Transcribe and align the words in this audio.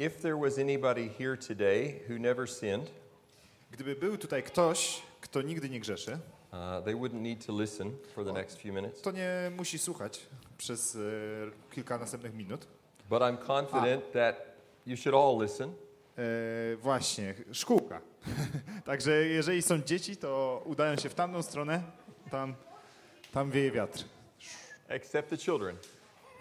If 0.00 0.22
there 0.22 0.36
was 0.36 0.58
anybody 0.58 1.10
here 1.18 1.36
today 1.36 2.00
who 2.08 2.18
never 2.18 2.48
sinned, 2.48 2.90
Gdyby 3.70 3.94
był 3.96 4.18
tutaj 4.18 4.42
ktoś, 4.42 5.02
kto 5.20 5.42
nigdy 5.42 5.70
nie 5.70 5.80
grzeszy, 5.80 6.18
uh, 6.52 6.84
they 6.84 6.94
wouldn't 6.94 7.20
need 7.20 7.46
to 7.46 7.60
listen 7.60 7.92
for 8.14 8.24
the 8.24 8.32
next 8.32 8.58
few 8.60 8.72
minutes. 8.74 9.02
to 9.02 9.10
nie 9.10 9.50
musi 9.56 9.78
słuchać 9.78 10.26
przez 10.58 10.96
e, 10.96 11.00
kilka 11.74 11.98
następnych 11.98 12.34
minut. 12.34 12.66
But 13.10 13.22
I'm 13.22 13.36
confident 13.38 14.12
that 14.12 14.36
you 14.86 14.96
should 14.96 15.14
all 15.14 15.42
listen. 15.42 15.70
E, 16.18 16.76
właśnie, 16.76 17.34
szkółka. 17.52 18.00
Także 18.84 19.10
jeżeli 19.12 19.62
są 19.62 19.78
dzieci, 19.82 20.16
to 20.16 20.62
udają 20.66 20.96
się 20.96 21.08
w 21.08 21.14
tamtą 21.14 21.42
stronę, 21.42 21.82
tam, 22.30 22.54
tam 23.32 23.50
wieje 23.50 23.70
wiatr. 23.70 24.04
Except 24.88 25.30
the 25.30 25.36
children. 25.36 25.76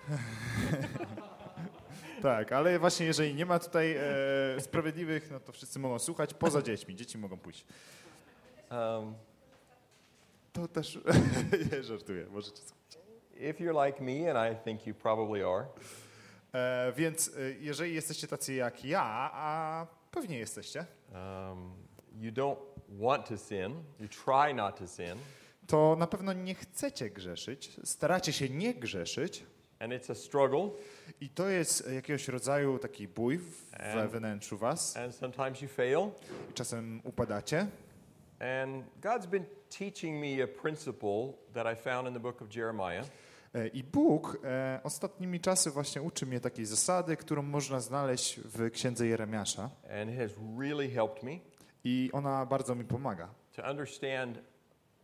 Tak, 2.22 2.52
ale 2.52 2.80
właśnie 2.80 3.06
jeżeli 3.06 3.36
nie 3.36 3.46
ma 3.46 3.60
tutaj 3.60 3.96
e, 4.56 4.62
sprawiedliwych, 4.62 5.32
no 5.32 5.40
to 5.40 5.52
wszyscy 5.52 5.80
mogą 5.80 6.00
słuchać, 6.00 6.34
poza 6.34 6.62
dziećmi. 6.62 6.96
Dzieci 6.96 7.18
mogą 7.18 7.38
pójść. 7.38 7.66
Um, 8.72 9.16
To 10.54 10.68
też, 10.68 11.00
nie 11.72 11.84
żartuję, 11.84 12.26
możecie 12.30 12.58
słuchać. 12.58 12.80
if 13.36 13.64
you're 13.64 13.86
like 13.86 14.04
me, 14.04 14.32
and 14.32 14.54
I 14.54 14.64
think 14.64 14.88
you 14.88 14.96
probably 14.96 15.46
are, 15.46 15.66
E, 16.54 16.94
więc 16.96 17.28
e, 17.28 17.52
jeżeli 17.60 17.96
jesteście 17.96 18.28
tacy 18.28 18.54
jak 18.54 18.86
ja, 18.86 19.30
a 19.34 19.88
pewnie 20.12 20.38
jesteście, 20.38 20.86
um, 21.14 21.74
you 22.20 22.32
don't 22.32 22.58
want 22.90 23.28
to 23.28 23.38
sin, 23.38 23.84
you 24.00 24.08
try 24.08 24.54
not 24.54 24.80
to 24.80 24.88
sin, 24.88 25.16
to 25.68 25.96
na 26.00 26.08
pewno 26.08 26.34
nie 26.34 26.56
chcecie 26.56 27.10
grzeszyć, 27.10 27.72
staracie 27.84 28.34
się 28.34 28.50
nie 28.50 28.74
grzeszyć 28.74 29.44
and 29.80 29.94
it's 29.94 30.10
a 30.12 30.16
struggle, 30.16 30.70
i 31.22 31.30
to 31.30 31.50
jest 31.50 31.92
jakiegoś 31.92 32.28
rodzaju 32.28 32.80
taki 32.80 33.08
bój 33.08 33.38
w- 33.38 33.66
And- 33.98 34.12
wnętrzu 34.12 34.58
was 34.58 34.98
and 34.98 35.16
sometimes 35.16 35.62
you 35.62 35.68
fail. 35.70 36.10
i 36.50 36.54
czasem 36.54 37.02
upadacie. 37.04 37.68
And 38.40 38.86
God's 39.02 39.26
been 39.26 39.46
teaching 39.80 40.22
me 40.22 40.44
a 40.44 40.48
principle 40.62 41.34
that 41.54 41.68
I 41.74 41.82
found 41.82 42.08
in 42.08 42.14
the 42.14 42.20
book 42.20 42.42
of 42.42 42.56
Jeremiah. 42.56 43.06
E, 43.56 43.68
I 43.68 43.84
Bóg 43.84 44.38
e, 44.44 44.80
ostatnimi 44.84 45.40
czasy 45.40 45.72
właśnie 45.72 46.02
uczy 46.02 46.26
mnie 46.26 46.40
takiej 46.40 46.66
zasady, 46.66 47.18
którą 47.18 47.42
można 47.42 47.80
znaleźć 47.80 48.40
w 48.40 48.72
księdze 48.72 49.08
Jeremiasza 49.08 49.70
and 50.02 50.12
it 50.12 50.18
has 50.20 50.32
really 50.60 50.90
helped 50.90 51.24
me 51.24 51.32
i 51.84 52.10
ona 52.14 52.46
bardzo 52.46 52.76
mi 52.76 52.86
pomaga 52.86 53.30
to 53.56 53.70
understand 53.72 54.40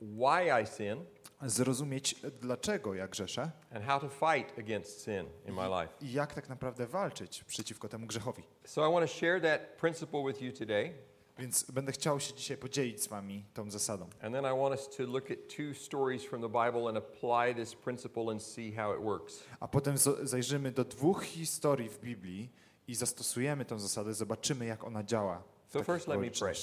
why 0.02 0.62
I 0.64 0.68
sin 0.68 1.06
zrozumieć, 1.42 2.16
dlaczego 2.42 2.94
ja 2.94 3.08
grzeszę 3.08 3.52
and 3.72 3.86
how 3.86 4.00
to 4.00 4.10
fight 4.10 4.60
against 4.60 5.02
sin 5.04 5.26
in 5.48 5.54
my 5.56 5.68
life. 5.82 5.94
i 6.02 6.14
jak 6.14 6.34
tak 6.34 6.50
naprawdę 6.50 6.88
walczyć 6.88 7.44
przeciwko 7.44 7.90
temu 7.90 8.08
grzechowi. 8.08 8.44
So 8.66 8.90
I 8.90 8.94
want 8.94 9.12
to 9.12 9.18
share 9.18 9.42
that 9.42 9.62
principle 9.80 10.24
with 10.28 10.42
you 10.42 10.52
today, 10.52 10.94
Więc 11.40 11.72
będę 11.72 11.92
chciał 11.92 12.20
się 12.20 12.34
dzisiaj 12.34 12.58
podzielić 12.58 13.02
z 13.04 13.08
wami 13.08 13.46
tą 13.54 13.72
zasadą. 13.72 14.04
and 14.22 14.36
then 14.36 14.46
I 14.46 14.60
want 14.60 14.76
us 14.80 14.90
to 14.98 15.04
look 15.04 15.32
at 15.32 15.38
two 15.58 15.74
stories 15.74 16.24
from 16.26 16.42
the 16.42 16.50
Bible 16.50 16.90
and 16.90 16.98
apply 16.98 17.56
this 17.64 17.76
principle 17.76 18.32
and 18.32 18.44
see 18.44 18.76
how 18.76 18.94
it 18.96 19.02
works. 19.02 19.44
A 19.60 19.68
potem 19.68 19.96
zajrzymy 20.24 20.72
do 20.72 20.84
dwóch 20.86 21.24
historii 21.24 21.90
w 21.90 22.00
Biblii 22.00 22.52
i 22.88 22.96
zastosujemy 22.96 23.66
tą 23.66 23.80
zasadę, 23.80 24.14
zobaczymy 24.14 24.66
jak 24.66 24.84
ona 24.84 25.04
działa 25.04 25.44
w 25.68 25.72
So 25.74 25.80
takich 25.80 25.86
first 25.96 26.08
let 26.08 26.20
me 26.20 26.32
pray. 26.32 26.54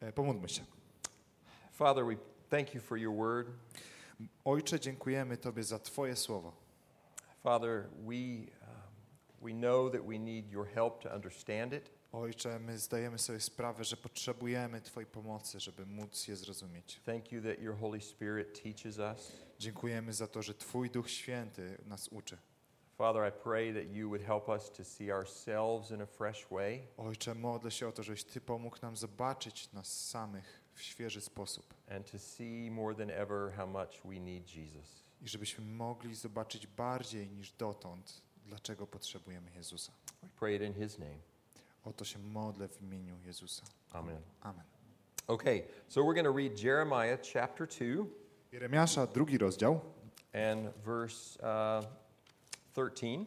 E, 0.00 0.12
Pomódlmy 0.12 0.48
się. 0.48 0.62
Father, 1.72 2.04
we 2.04 2.16
thank 2.50 2.74
you 2.74 2.80
for 2.80 2.98
your 2.98 3.12
word. 3.12 3.46
Ojcze, 4.44 4.80
dziękujemy 4.80 5.36
Tobie 5.36 5.64
za 5.64 5.78
Twoje 5.78 6.16
słowo. 6.16 6.52
Father, 7.42 7.88
we, 7.98 8.14
um, 8.14 8.46
we 9.42 9.52
know 9.52 9.92
that 9.92 10.06
we 10.06 10.18
need 10.18 10.50
your 10.50 10.66
help 10.66 11.02
to 11.02 11.14
understand 11.14 11.72
it. 11.72 11.90
Ojcze, 12.12 12.58
my 12.58 12.78
zdajemy 12.78 13.18
sobie 13.18 13.40
sprawę, 13.40 13.84
że 13.84 13.96
potrzebujemy 13.96 14.80
Twojej 14.80 15.06
pomocy, 15.06 15.60
żeby 15.60 15.86
móc 15.86 16.28
je 16.28 16.36
zrozumieć. 16.36 17.00
Thank 17.06 17.32
you 17.32 17.42
that 17.42 17.58
your 17.58 17.76
Holy 17.76 18.00
Spirit 18.00 18.62
teaches 18.62 18.98
us. 18.98 19.32
Dziękujemy 19.58 20.12
za 20.12 20.26
to, 20.26 20.42
że 20.42 20.54
Twój 20.54 20.90
Duch 20.90 21.10
Święty 21.10 21.78
nas 21.86 22.08
uczy. 22.08 22.38
Father, 22.98 23.28
I 23.28 23.42
pray 23.42 23.72
that 23.72 23.96
you 23.96 24.08
would 24.08 24.22
help 24.22 24.48
us 24.48 24.70
to 24.70 24.84
see 24.84 25.12
ourselves 25.12 25.90
in 25.90 26.02
a 26.02 26.06
fresh 26.06 26.46
way 26.50 26.82
Ojcze, 26.96 27.34
modlę 27.34 27.70
się 27.70 27.88
o 27.88 27.92
to, 27.92 28.02
żebyś 28.02 28.24
Ty 28.24 28.40
pomógł 28.40 28.76
nam 28.82 28.96
zobaczyć 28.96 29.72
nas 29.72 30.08
samych 30.08 30.61
w 30.74 30.82
świeży 30.82 31.20
sposób 31.20 31.74
and 31.90 32.10
to 32.10 32.18
see 32.18 32.70
more 32.70 32.94
than 32.94 33.10
ever 33.10 33.52
how 33.56 33.66
much 33.66 34.00
we 34.04 34.20
need 34.20 34.56
Jesus. 34.56 35.02
i 35.20 35.28
żebyśmy 35.28 35.64
mogli 35.64 36.14
zobaczyć 36.14 36.66
bardziej 36.66 37.28
niż 37.28 37.52
dotąd, 37.52 38.22
dlaczego 38.46 38.86
potrzebujemy 38.86 39.50
Jezusa. 39.50 39.92
We 40.22 40.28
pray 40.38 40.56
it 40.56 40.62
in 40.62 40.74
His 40.74 40.98
name. 40.98 41.18
O 41.84 41.92
to 41.92 42.04
się 42.04 42.18
modlę 42.18 42.68
w 42.68 42.82
imieniu 42.82 43.16
Jezusa. 43.26 43.62
Amen. 43.92 44.22
Amen. 44.40 44.64
Okay, 45.26 45.62
so 45.88 46.00
we're 46.00 46.14
going 46.14 46.26
to 46.26 46.36
read 46.36 46.62
Jeremiah 46.62 47.18
chapter 47.32 47.66
2 47.66 48.06
Jeremiasza, 48.52 49.06
drugi 49.06 49.38
rozdział, 49.38 49.80
and 50.32 50.74
verse 50.84 51.38
uh, 51.38 51.84
13. 52.72 53.26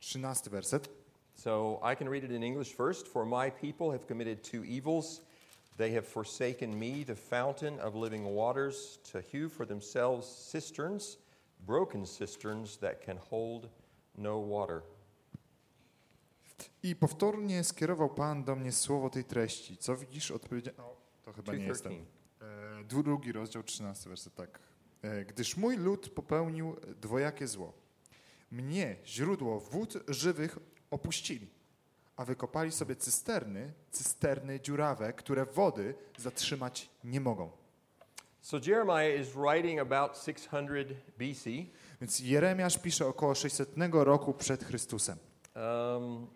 trzynasty 0.00 0.50
werset. 0.50 0.88
So 1.34 1.80
I 1.92 1.96
can 1.96 2.08
read 2.08 2.24
it 2.24 2.30
in 2.30 2.42
English 2.42 2.74
first. 2.74 3.08
For 3.08 3.26
my 3.26 3.50
people 3.50 3.90
have 3.90 4.06
committed 4.06 4.42
two 4.42 4.64
evils. 4.64 5.20
They 5.76 5.94
have 5.94 6.02
forsaken 6.02 6.78
me, 6.78 7.04
the 7.04 7.16
fountain 7.16 7.80
of 7.80 7.94
living 7.94 8.36
waters, 8.36 8.98
to 9.12 9.20
hew 9.20 9.48
for 9.48 9.66
themselves 9.66 10.50
cisterns, 10.50 11.18
broken 11.60 12.06
cisterns 12.06 12.78
that 12.78 13.04
can 13.04 13.18
hold 13.30 13.68
no 14.18 14.38
water. 14.38 14.82
I 16.82 16.96
powtórnie 16.96 17.64
skierował 17.64 18.14
Pan 18.14 18.44
do 18.44 18.56
mnie 18.56 18.72
słowo 18.72 19.10
tej 19.10 19.24
treści. 19.24 19.76
Co 19.76 19.96
widzisz? 19.96 20.30
Odpowiedziałem. 20.30 20.80
No, 20.80 20.96
to 21.22 21.32
chyba 21.32 21.54
nie 21.54 21.64
jestem. 21.64 21.92
2:13. 21.92 22.04
E, 22.80 23.02
drugi 23.02 23.32
rozdział, 23.32 23.62
13 23.62 24.08
werset, 24.10 24.34
tak. 24.34 24.58
E, 25.02 25.24
Gdyż 25.24 25.56
mój 25.56 25.76
lud 25.76 26.08
popełnił 26.08 26.76
dwojakie 27.00 27.46
zło. 27.46 27.72
Mnie, 28.50 28.96
źródło 29.06 29.60
wód 29.60 29.94
żywych, 30.08 30.58
opuścili, 30.90 31.48
a 32.16 32.24
wykopali 32.24 32.72
sobie 32.72 32.96
cysterny, 32.96 33.72
cysterny 33.90 34.60
dziurawe, 34.60 35.12
które 35.12 35.44
wody 35.44 35.94
zatrzymać 36.18 36.90
nie 37.04 37.20
mogą. 37.20 37.50
So 38.40 38.58
Jeremiah 38.66 39.20
is 39.20 39.28
writing 39.32 39.80
about 39.80 40.18
600 40.18 40.88
BC. 41.18 41.50
Więc 42.00 42.20
Jeremiasz 42.20 42.78
pisze 42.78 43.06
około 43.06 43.34
600 43.34 43.68
roku 43.92 44.34
przed 44.34 44.64
Chrystusem. 44.64 45.18
Um, 45.56 46.26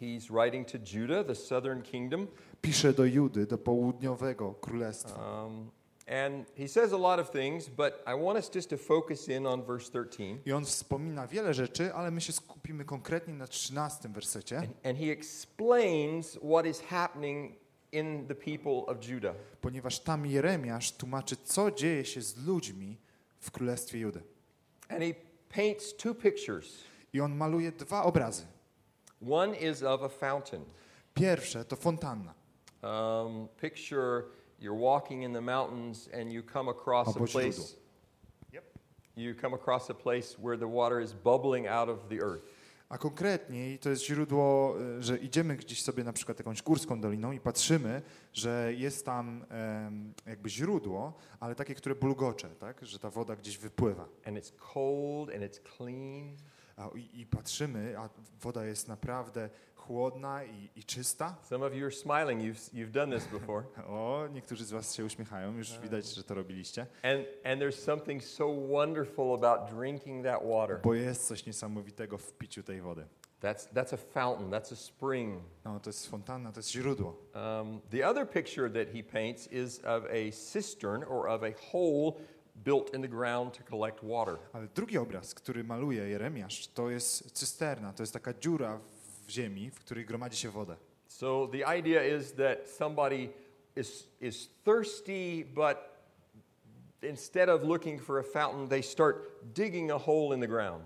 he's 0.00 0.30
writing 0.30 0.68
to 0.68 0.78
Judah, 0.92 1.26
the 1.26 1.34
southern 1.34 1.82
kingdom. 1.82 2.26
Pisze 2.60 2.92
do 2.92 3.04
Judy, 3.04 3.46
do 3.46 3.58
południowego 3.58 4.54
królestwa. 4.54 5.44
Um, 5.44 5.70
and 6.08 6.46
he 6.58 6.68
says 6.68 6.92
a 6.92 6.98
lot 6.98 7.20
of 7.20 7.30
things, 7.30 7.68
but 7.68 8.02
I 8.06 8.14
want 8.14 8.38
us 8.38 8.50
just 8.54 8.70
to 8.70 8.76
focus 8.76 9.28
in 9.28 9.46
on 9.46 9.62
verse 9.62 9.90
13. 9.90 10.38
I 10.46 10.52
on 10.52 10.64
wspomina 10.64 11.26
wiele 11.26 11.54
rzeczy, 11.54 11.94
ale 11.94 12.10
my 12.10 12.20
się 12.20 12.32
skupimy 12.32 12.84
konkretnie 12.84 13.34
na 13.34 13.46
13 13.46 14.08
wersecie, 14.08 14.58
And, 14.58 14.86
and 14.86 14.98
he 14.98 15.10
explains 15.12 16.38
what 16.42 16.66
is 16.66 16.80
happening 16.80 17.54
in 17.92 18.26
the 18.26 18.34
people 18.34 18.86
of 18.86 19.08
Judah. 19.08 19.34
ponieważ 19.60 20.00
tam 20.00 20.26
Jeremiasz 20.26 20.92
tłumaczy, 20.92 21.36
co 21.44 21.70
dzieje 21.70 22.04
się 22.04 22.22
z 22.22 22.46
ludźmi 22.46 22.96
w 23.40 23.50
królestwie 23.50 23.98
Judy. 23.98 24.22
And 24.88 25.00
he 25.02 25.14
paints 25.56 25.96
two 25.96 26.14
pictures. 26.14 26.78
I 27.12 27.20
on 27.20 27.36
maluje 27.36 27.72
dwa 27.72 28.02
obrazy. 28.02 28.46
One 29.30 29.56
is 29.56 29.82
of 29.82 30.02
a 30.02 30.08
fountain. 30.08 30.64
Pierwsze 31.14 31.64
to 31.64 31.76
fontanna, 31.76 32.34
Um, 32.82 33.48
picture 33.60 34.22
you're 34.60 34.78
walking 34.78 35.22
in 35.22 35.32
the 35.32 35.40
mountains 35.40 36.08
and 36.12 36.32
you 36.32 36.42
come 36.42 36.70
across 36.70 37.16
a 37.16 37.20
place. 37.20 37.76
You 39.16 39.34
come 39.34 39.54
across 39.54 39.90
a 39.90 39.94
place 39.94 40.36
where 40.38 40.56
the 40.56 40.68
water 40.68 41.00
is 41.00 41.12
bubbling 41.12 41.66
out 41.66 41.88
of 41.88 42.08
the 42.08 42.20
earth. 42.20 42.44
a 42.88 42.98
konkretniej 42.98 43.78
to 43.78 43.90
jest 43.90 44.02
źródło, 44.02 44.74
y, 44.98 45.02
że 45.02 45.18
idziemy 45.18 45.56
gdzieś 45.56 45.82
sobie 45.82 46.04
na 46.04 46.12
przykład 46.12 46.38
jakąś 46.38 46.62
górską 46.62 47.00
doliną 47.00 47.32
i 47.32 47.40
patrzymy, 47.40 48.02
że 48.32 48.72
jest 48.76 49.06
tam 49.06 49.44
em, 49.48 50.14
jakby 50.26 50.50
źródło, 50.50 51.12
ale 51.40 51.54
takie, 51.54 51.74
które 51.74 51.94
bulgocze, 51.94 52.48
tak? 52.48 52.86
że 52.86 52.98
ta 52.98 53.10
woda 53.10 53.36
gdzieś 53.36 53.58
wypływa. 53.58 54.08
And 54.24 54.38
it's 54.38 54.52
cold 54.74 55.30
and 55.30 55.42
it's 55.42 55.76
clean. 55.76 56.36
A, 56.76 56.88
i, 56.94 57.20
I 57.20 57.26
patrzymy, 57.26 57.98
a 57.98 58.08
woda 58.40 58.64
jest 58.64 58.88
naprawdę 58.88 59.50
chłodna 59.88 60.44
i, 60.44 60.70
i 60.76 60.84
czysta. 60.84 61.36
Some 61.42 61.66
of 61.66 61.74
you 61.74 61.84
are 61.84 61.94
smiling. 61.94 62.42
You've, 62.42 62.74
you've 62.74 62.90
done 62.90 63.18
this 63.18 63.26
before. 63.26 63.64
O, 63.88 64.28
niektórzy 64.32 64.64
z 64.64 64.70
Was 64.70 64.94
się 64.94 65.04
uśmiechają, 65.04 65.56
już 65.56 65.78
widać, 65.78 66.14
że 66.14 66.24
to 66.24 66.34
robiliście. 66.34 66.86
And, 67.02 67.26
and 67.44 67.62
there's 67.62 67.84
something 67.84 68.24
so 68.24 68.46
wonderful 68.68 69.34
about 69.34 69.70
drinking 69.78 70.24
that 70.24 70.40
water. 70.44 70.80
Bo 70.82 70.94
jest 70.94 71.26
coś 71.26 71.46
niesamowitego 71.46 72.18
w 72.18 72.32
piciu 72.32 72.62
tej 72.62 72.80
wody. 72.80 73.06
That's, 73.42 73.68
that's 73.74 73.94
a 73.94 73.96
fountain, 73.96 74.50
that's 74.50 74.72
a 74.72 74.76
spring. 74.76 75.42
No, 75.64 75.80
to 75.80 75.90
jest 75.90 76.06
fontanna, 76.10 76.52
to 76.52 76.58
jest 76.58 76.70
źródło. 76.70 77.16
Um, 77.34 77.80
the 77.90 78.08
other 78.08 78.28
picture 78.28 78.70
that 78.70 78.94
he 78.94 79.02
paints 79.02 79.46
is 79.46 79.80
of 79.84 80.04
a 80.04 80.30
cistern 80.52 81.04
or 81.04 81.28
of 81.28 81.42
a 81.42 81.52
hole 81.72 82.12
built 82.64 82.94
in 82.94 83.02
the 83.02 83.08
ground 83.08 83.54
to 83.54 83.62
collect 83.76 84.02
water. 84.02 84.38
Ale 84.52 84.68
drugi 84.74 84.98
obraz, 84.98 85.34
który 85.34 85.64
maluje 85.64 86.08
Jeremiasz, 86.08 86.68
to 86.68 86.90
jest 86.90 87.32
cysterna, 87.32 87.92
to 87.92 88.02
jest 88.02 88.12
taka 88.12 88.34
dziura 88.34 88.78
w 88.78 88.97
ziemi, 89.30 89.70
w 89.70 89.78
której 89.80 90.04
gromadzi 90.04 90.36
się 90.36 90.50
wodę. 90.50 90.76
So 91.06 91.48
the 91.52 91.78
idea 91.78 92.16
is 92.18 92.32
that 92.32 92.68
somebody 92.68 93.28
is, 93.76 94.08
is 94.20 94.50
thirsty, 94.64 95.44
but 95.54 95.76
instead 97.02 97.48
of 97.48 97.62
looking 97.62 98.00
for 98.02 98.18
a 98.18 98.22
fountain, 98.22 98.68
they 98.68 98.82
start 98.82 99.16
digging 99.54 99.90
a 99.90 99.98
hole 99.98 100.34
in 100.34 100.40
the 100.40 100.48
ground. 100.48 100.84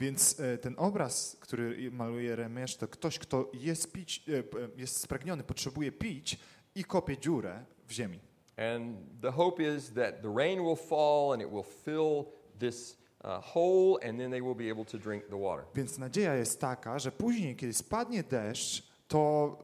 Więc 0.00 0.40
e, 0.40 0.58
ten 0.58 0.74
obraz, 0.78 1.36
który 1.40 1.90
maluje 1.90 2.24
Jeremiasz, 2.24 2.76
to 2.76 2.88
ktoś, 2.88 3.18
kto 3.18 3.50
jest, 3.54 3.92
pić, 3.92 4.24
e, 4.28 4.42
p- 4.42 4.68
jest 4.76 4.96
spragniony, 5.00 5.42
potrzebuje 5.44 5.92
pić 5.92 6.38
i 6.74 6.84
kopie 6.84 7.18
dziurę 7.18 7.64
w 7.86 7.92
ziemi. 7.92 8.20
And 8.56 8.96
the 9.22 9.30
hope 9.32 9.62
is 9.76 9.92
that 9.92 10.22
the 10.22 10.34
rain 10.36 10.58
will 10.62 10.76
fall 10.76 11.32
and 11.32 11.42
it 11.42 11.48
will 11.50 11.64
fill 11.84 12.24
this 12.58 12.98
uh, 13.28 13.44
hole, 13.44 14.08
and 14.08 14.18
then 14.18 14.30
they 14.30 14.42
will 14.42 14.54
be 14.54 14.70
able 14.70 14.84
to 14.84 14.98
drink 14.98 15.28
the 15.28 15.36
water. 15.36 15.64
Więc 15.74 15.98
nadzieja 15.98 16.34
jest 16.34 16.60
taka, 16.60 16.98
że 16.98 17.12
później, 17.12 17.56
kiedy 17.56 17.74
spadnie 17.74 18.22
deszcz, 18.22 18.82
to 19.08 19.56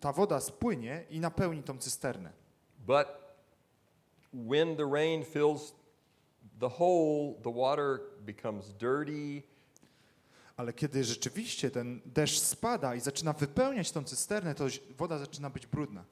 ta 0.00 0.12
woda 0.12 0.40
spłynie 0.40 1.04
i 1.10 1.20
napełni 1.20 1.62
tą 1.62 1.78
cysternę. 1.78 2.32
But 2.86 3.06
when 4.32 4.76
the 4.76 4.90
rain 4.92 5.24
fills 5.24 5.74
the 6.60 6.68
hole, 6.68 7.34
the 7.42 7.52
water 7.52 8.00
becomes 8.20 8.72
dirty 8.72 9.42
Ale 10.56 10.72
kiedy 10.72 11.04
rzeczywiście 11.04 11.70
ten 11.70 12.00
deszcz 12.06 12.38
spada 12.38 12.94
i 12.94 13.00
zaczyna 13.00 13.32
wypełniać 13.32 13.92
tą 13.92 14.04
cysternę, 14.04 14.54
to 14.54 14.64
woda 14.98 15.18
zaczyna 15.18 15.50
być 15.50 15.66
brudna. 15.66 16.04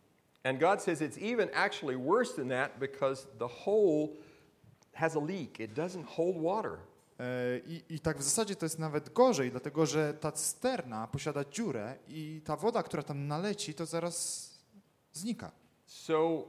And 0.43 0.61
God 0.61 0.83
says 0.83 1.01
it's 1.01 1.19
even 1.33 1.49
actually 1.55 1.97
worse 1.97 2.35
than 2.35 2.49
that 2.49 2.79
because 2.79 3.27
the 3.39 3.49
hole 3.49 4.09
has 4.95 5.17
a 5.17 5.21
leak. 5.21 5.61
It 5.61 5.75
doesn't 5.75 6.07
hold 6.07 6.37
water. 6.43 6.79
E, 7.21 7.59
I, 7.67 7.95
I 7.95 8.01
tak 8.01 8.19
w 8.19 8.23
zasadzie 8.23 8.57
to 8.57 8.67
jest 8.67 8.79
nawet 8.79 9.13
gorzej, 9.13 9.51
dlatego 9.51 9.87
że 9.87 10.15
ta 10.15 10.33
cysterna 10.33 11.07
posiada 11.07 11.45
dziurę 11.45 11.99
i 12.09 12.41
ta 12.45 12.57
woda, 12.57 12.83
która 12.83 13.03
tam 13.03 13.27
naleci, 13.27 13.75
to 13.75 13.87
zaraz 13.87 14.51
znika. 15.13 15.51
So 15.87 16.45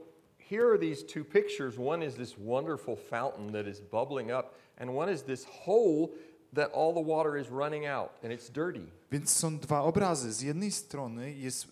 here 0.50 0.68
are 0.68 0.80
these 0.80 1.03
two 1.03 1.25
pictures. 1.25 1.75
One 1.80 2.06
is 2.06 2.15
this 2.15 2.36
wonderful 2.38 2.95
fountain 2.95 3.51
that 3.51 3.68
is 3.68 3.81
bubbling 3.81 4.31
up, 4.31 4.56
and 4.77 4.92
one 4.97 5.13
is 5.13 5.24
this 5.24 5.45
hole 5.45 6.09
that 6.53 6.71
all 6.74 6.94
the 6.94 7.09
water 7.09 7.38
is 7.38 7.50
running 7.50 7.88
out 7.88 8.09
and 8.24 8.33
it's 8.33 8.51
dirty. 8.51 8.92
Więc 9.12 9.30
są 9.30 9.59
dwa 9.59 9.81
obrazy. 9.81 10.33
Z 10.33 10.42
jednej 10.42 10.71
strony 10.71 11.33
jest 11.33 11.68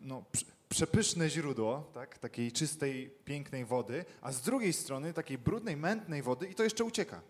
no, 0.00 0.24
przepyszne 0.68 1.30
źródło 1.30 1.90
tak, 1.94 2.18
takiej 2.18 2.52
czystej, 2.52 3.10
pięknej 3.24 3.64
wody, 3.64 4.04
a 4.20 4.32
z 4.32 4.40
drugiej 4.40 4.72
strony 4.72 5.12
takiej 5.12 5.38
brudnej, 5.38 5.76
mętnej 5.76 6.22
wody 6.22 6.46
i 6.46 6.54
to 6.54 6.64
jeszcze 6.64 6.84
ucieka. 6.84 7.20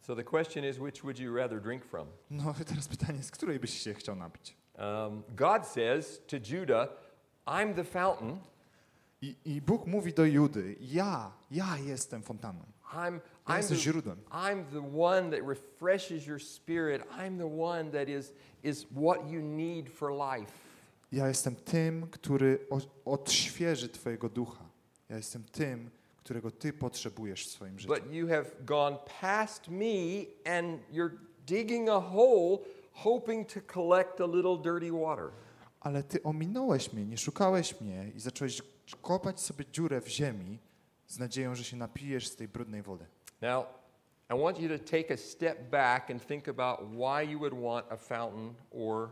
So 0.00 0.16
the 0.16 0.24
question 0.24 0.64
is, 0.64 0.78
which 0.78 1.02
would 1.02 1.18
you 1.18 1.36
rather 1.36 1.60
drink 1.62 1.84
from? 1.84 2.08
No 2.30 2.54
teraz 2.66 2.88
pytanie, 2.88 3.22
z 3.22 3.30
której 3.30 3.60
byś 3.60 3.82
się 3.82 3.94
chciał 3.94 4.16
napić? 4.16 4.56
Um, 4.78 5.22
God 5.36 5.66
says 5.66 6.20
to 6.26 6.36
Judah, 6.36 6.88
I'm 7.46 7.74
the 7.74 7.84
fountain. 7.84 8.38
I, 9.22 9.36
I 9.44 9.60
Bóg 9.60 9.86
mówi 9.86 10.12
do 10.14 10.24
Judy, 10.24 10.76
ja, 10.80 11.32
ja 11.50 11.78
jestem 11.78 12.22
fontanną. 12.22 12.64
I'm, 12.92 13.20
Ja 13.48 13.56
jestem 13.56 13.76
the, 13.76 13.82
źródłem. 13.82 14.18
I'm 14.30 14.64
the 14.64 14.98
one 15.00 15.30
that 15.30 15.48
refreshes 15.48 16.26
your 16.26 16.42
spirit. 16.42 17.02
I'm 17.18 17.38
the 17.38 17.62
one 17.62 17.90
that 17.90 18.08
is, 18.08 18.32
is 18.62 18.86
what 18.90 19.30
you 19.30 19.40
need 19.40 19.90
for 19.90 20.10
life. 20.10 20.52
Ja 21.14 21.28
jestem 21.28 21.56
tym, 21.56 22.06
który 22.10 22.66
odświeży 23.04 23.88
Twojego 23.88 24.28
ducha. 24.28 24.64
Ja 25.08 25.16
jestem 25.16 25.44
tym, 25.44 25.90
którego 26.16 26.50
Ty 26.50 26.72
potrzebujesz 26.72 27.46
w 27.46 27.50
swoim 27.50 27.78
życiu. 27.78 27.94
But 27.94 28.12
you 28.12 28.28
have 28.28 28.44
gone 28.60 28.98
past 29.20 29.68
me 29.68 30.24
and 30.58 30.80
you're 30.92 31.18
digging 31.46 31.88
a 31.88 32.00
hole 32.00 32.58
hoping 32.92 33.52
to 33.52 33.60
collect 33.60 34.20
a 34.20 34.26
little 34.26 34.58
dirty 34.58 34.92
water. 34.92 35.30
Ale 35.80 36.02
Ty 36.02 36.22
ominąłeś 36.22 36.92
mnie, 36.92 37.04
nie 37.04 37.18
szukałeś 37.18 37.80
mnie 37.80 38.12
i 38.14 38.20
zacząłeś 38.20 38.62
kopać 39.02 39.40
sobie 39.40 39.64
dziurę 39.72 40.00
w 40.00 40.08
ziemi 40.08 40.58
z 41.06 41.18
nadzieją, 41.18 41.54
że 41.54 41.64
się 41.64 41.76
napijesz 41.76 42.28
z 42.28 42.36
tej 42.36 42.48
brudnej 42.48 42.82
wody. 42.82 43.06
Now, 43.42 43.66
I 44.30 44.42
want 44.42 44.58
you 44.58 44.78
to 44.78 44.84
take 44.84 45.14
a 45.14 45.16
step 45.16 45.70
back 45.70 46.10
and 46.10 46.26
think 46.26 46.48
about 46.48 46.80
why 46.80 47.32
you 47.32 47.38
would 47.38 47.54
want 47.54 47.86
a 47.92 47.96
fountain 47.96 48.54
or 48.70 49.08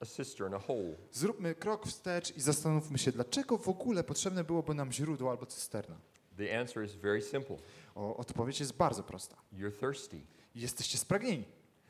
a 0.00 0.04
cistern, 0.04 0.54
a 0.54 0.58
hole. 0.58 0.94
Zróbmy 1.12 1.54
krok 1.54 1.86
wstecz 1.86 2.36
i 2.36 2.40
zastanówmy 2.40 2.98
się, 2.98 3.12
dlaczego 3.12 3.58
w 3.58 3.68
ogóle 3.68 4.04
potrzebne 4.04 4.44
byłoby 4.44 4.74
nam 4.74 4.92
źródło 4.92 5.30
albo 5.30 5.46
cysterna. 5.46 5.96
The 6.36 6.60
answer 6.60 6.84
is 6.84 6.94
very 6.94 7.22
simple. 7.22 7.56
O, 7.94 8.16
odpowiedź 8.16 8.60
jest 8.60 8.72
bardzo 8.72 9.02
prosta. 9.02 9.36
You're 9.52 9.80
thirsty. 9.80 10.20
Jesteście 10.54 10.98
spragnieni. 10.98 11.44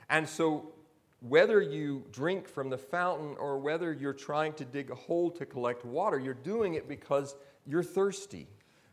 And 0.09 0.31
so, 0.31 0.62
whether 1.23 1.62
you 1.62 2.03
drink 2.12 2.49
from 2.49 2.71
the 2.71 2.79
fountain 2.79 3.37
or 3.39 3.62
whether 3.62 3.97
you're 3.97 4.27
trying 4.27 4.56
to 4.56 4.65
dig 4.65 4.91
a 4.91 4.95
hole 4.95 5.31
to 5.31 5.47
collect 5.47 5.85
water, 5.85 6.21
you're 6.21 6.43
doing 6.45 6.77
it 6.77 6.87
because 6.89 7.37
you're 7.67 7.95
thirsty. 7.95 8.47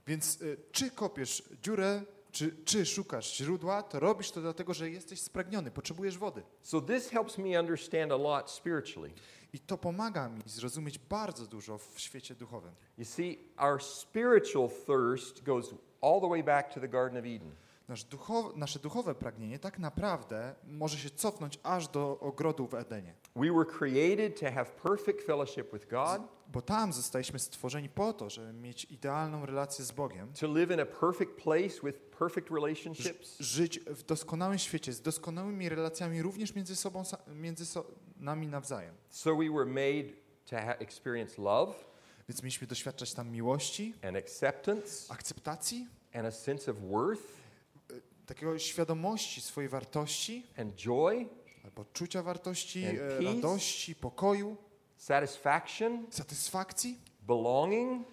Więc 0.07 0.41
y, 0.41 0.57
czy 0.71 0.91
kopiesz 0.91 1.43
dziurę, 1.61 2.01
czy, 2.31 2.55
czy 2.65 2.85
szukasz 2.85 3.37
źródła, 3.37 3.83
to 3.83 3.99
robisz 3.99 4.31
to 4.31 4.41
dlatego, 4.41 4.73
że 4.73 4.89
jesteś 4.89 5.21
spragniony, 5.21 5.71
potrzebujesz 5.71 6.17
wody. 6.17 6.43
So, 6.61 6.81
this 6.81 7.09
helps 7.09 7.37
me 7.37 7.59
understand 7.59 8.11
a 8.11 8.17
lot 8.17 8.51
spiritually. 8.51 9.13
I 9.53 9.59
to 9.59 9.77
pomaga 9.77 10.29
mi 10.29 10.41
zrozumieć 10.45 10.99
bardzo 10.99 11.47
dużo 11.47 11.77
w 11.77 11.99
świecie 11.99 12.35
duchowym. 12.35 12.71
You 12.97 13.05
see, 13.05 13.39
our 13.57 13.83
spiritual 13.83 14.69
thirst 14.69 15.43
goes 15.43 15.75
all 16.01 16.21
the 16.21 16.29
way 16.29 16.43
back 16.43 16.73
to 16.73 16.79
the 16.79 16.87
Garden 16.87 17.17
of 17.17 17.25
Eden. 17.25 17.55
Nasz 17.87 18.03
duchow, 18.03 18.55
nasze 18.55 18.79
duchowe 18.79 19.15
pragnienie 19.15 19.59
tak 19.59 19.79
naprawdę 19.79 20.55
może 20.67 20.97
się 20.97 21.09
cofnąć 21.09 21.59
aż 21.63 21.87
do 21.87 22.19
ogrodu 22.19 22.67
w 22.67 22.73
Edenie. 22.73 23.13
We 23.35 23.51
were 23.51 23.65
created 23.65 24.39
to 24.39 24.51
have 24.51 24.65
perfect 24.65 25.25
fellowship 25.25 25.73
with 25.73 25.87
God, 25.87 26.21
Bo 26.51 26.61
tam 26.61 26.93
zostaliśmy 26.93 27.39
stworzeni 27.39 27.89
po 27.89 28.13
to, 28.13 28.29
żeby 28.29 28.53
mieć 28.53 28.85
idealną 28.85 29.45
relację 29.45 29.85
z 29.85 29.91
Bogiem, 29.91 30.33
to 30.39 30.47
live 30.47 30.71
in 30.71 30.79
a 30.79 30.85
perfect 30.85 31.31
place 31.31 31.69
with 31.83 31.99
perfect 32.19 32.49
relationships, 32.51 33.39
żyć 33.39 33.79
w 33.79 34.03
doskonałym 34.03 34.59
świecie 34.59 34.93
z 34.93 35.01
doskonałymi 35.01 35.69
relacjami 35.69 36.21
również 36.21 36.55
między 36.55 36.75
sobą, 36.75 37.03
między 37.35 37.65
so, 37.65 37.85
nami 38.17 38.47
nawzajem. 38.47 38.95
so 39.09 39.35
we 39.35 39.49
were 39.49 39.65
made 39.65 40.13
to 40.49 40.57
experience 40.79 41.41
love 41.41 41.73
Więc 42.29 42.43
mieliśmy 42.43 42.67
doświadczać 42.67 43.13
tam 43.13 43.31
miłości, 43.31 43.93
and 44.03 44.17
acceptance 44.17 45.13
akceptacji, 45.13 45.87
and 46.13 46.25
a 46.27 46.31
sense 46.31 46.71
of 46.71 46.77
worth 46.79 47.23
takiego 48.25 48.59
świadomości 48.59 49.41
swojej 49.41 49.69
wartości, 49.69 50.45
and 50.57 50.75
joy, 50.75 51.27
albo 51.63 51.85
czucia 51.93 52.23
wartości, 52.23 52.85
And 52.87 52.99
e, 52.99 53.17
peace. 53.17 53.23
radości, 53.35 53.95
pokoju, 53.95 54.57
satisfaction, 55.01 56.05
satysfakcji, 56.09 56.99
belonging. 57.21 58.07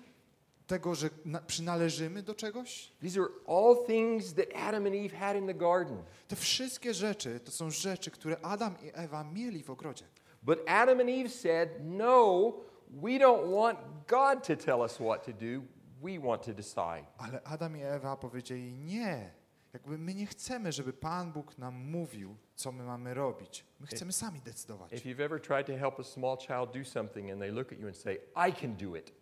tego, 0.66 0.95
że 0.95 1.11
na, 1.25 1.40
przynależymy 1.40 2.23
do 2.23 2.35
czegoś. 2.35 2.92
These 3.00 3.21
are 3.21 3.28
all 3.47 3.87
things 3.87 4.35
that 4.35 4.47
Adam 4.57 4.87
and 4.87 4.95
Eve 4.95 5.16
had 5.16 5.37
in 5.37 5.47
the 5.47 5.54
garden. 5.54 6.02
Te 6.28 6.37
wszystkie 6.37 6.95
rzeczy 6.95 7.40
to 7.40 7.50
są 7.50 7.71
rzeczy, 7.71 8.11
które 8.11 8.37
Adam 8.42 8.75
i 8.83 8.90
Ewa 8.95 9.25
mieli 9.25 9.62
w 9.62 9.71
ogrodzie. 9.71 10.04
But 10.42 10.59
Adam 10.66 11.00
and 11.00 11.09
Eve 11.09 11.28
said, 11.28 11.68
No, 11.85 12.52
we 12.90 13.11
don't 13.11 13.54
want 13.54 13.78
God 14.07 14.47
to 14.47 14.57
tell 14.57 14.80
us 14.80 14.95
what 14.95 15.25
to 15.25 15.33
do. 15.33 15.62
We 16.02 16.28
want 16.28 16.42
to 16.42 16.52
decide. 16.54 17.04
Ale 17.18 17.42
Adam 17.45 17.76
i 17.76 17.83
Ewa 17.83 18.16
powiedzieli 18.16 18.73
nie. 18.73 19.30
Jakby 19.73 19.99
my 19.99 20.15
nie 20.15 20.27
chcemy, 20.27 20.73
żeby 20.73 20.93
Pan 20.93 21.33
Bóg 21.33 21.59
nam 21.59 21.75
mówił, 21.75 22.37
co 22.55 22.73
my 22.73 22.85
mamy 22.85 23.15
robić. 23.15 23.65
My 23.81 23.87
chcemy 23.87 24.13
sami 24.13 24.41
decydować. 24.41 24.93
If 24.93 25.09
you've 25.09 25.25
ever 25.25 25.41
tried 25.43 25.67
to 25.67 25.77
help 25.77 26.01
a 26.01 26.05
small 26.05 26.39
child 26.39 26.73
do 26.73 26.85
something 26.85 27.31
and 27.31 27.41
they 27.41 27.51
look 27.51 27.73
at 27.73 27.79
you 27.79 27.87
and 27.87 27.97
say, 27.97 28.19
I 28.49 28.53
can 28.53 28.77
do 28.77 28.97
it, 28.97 29.13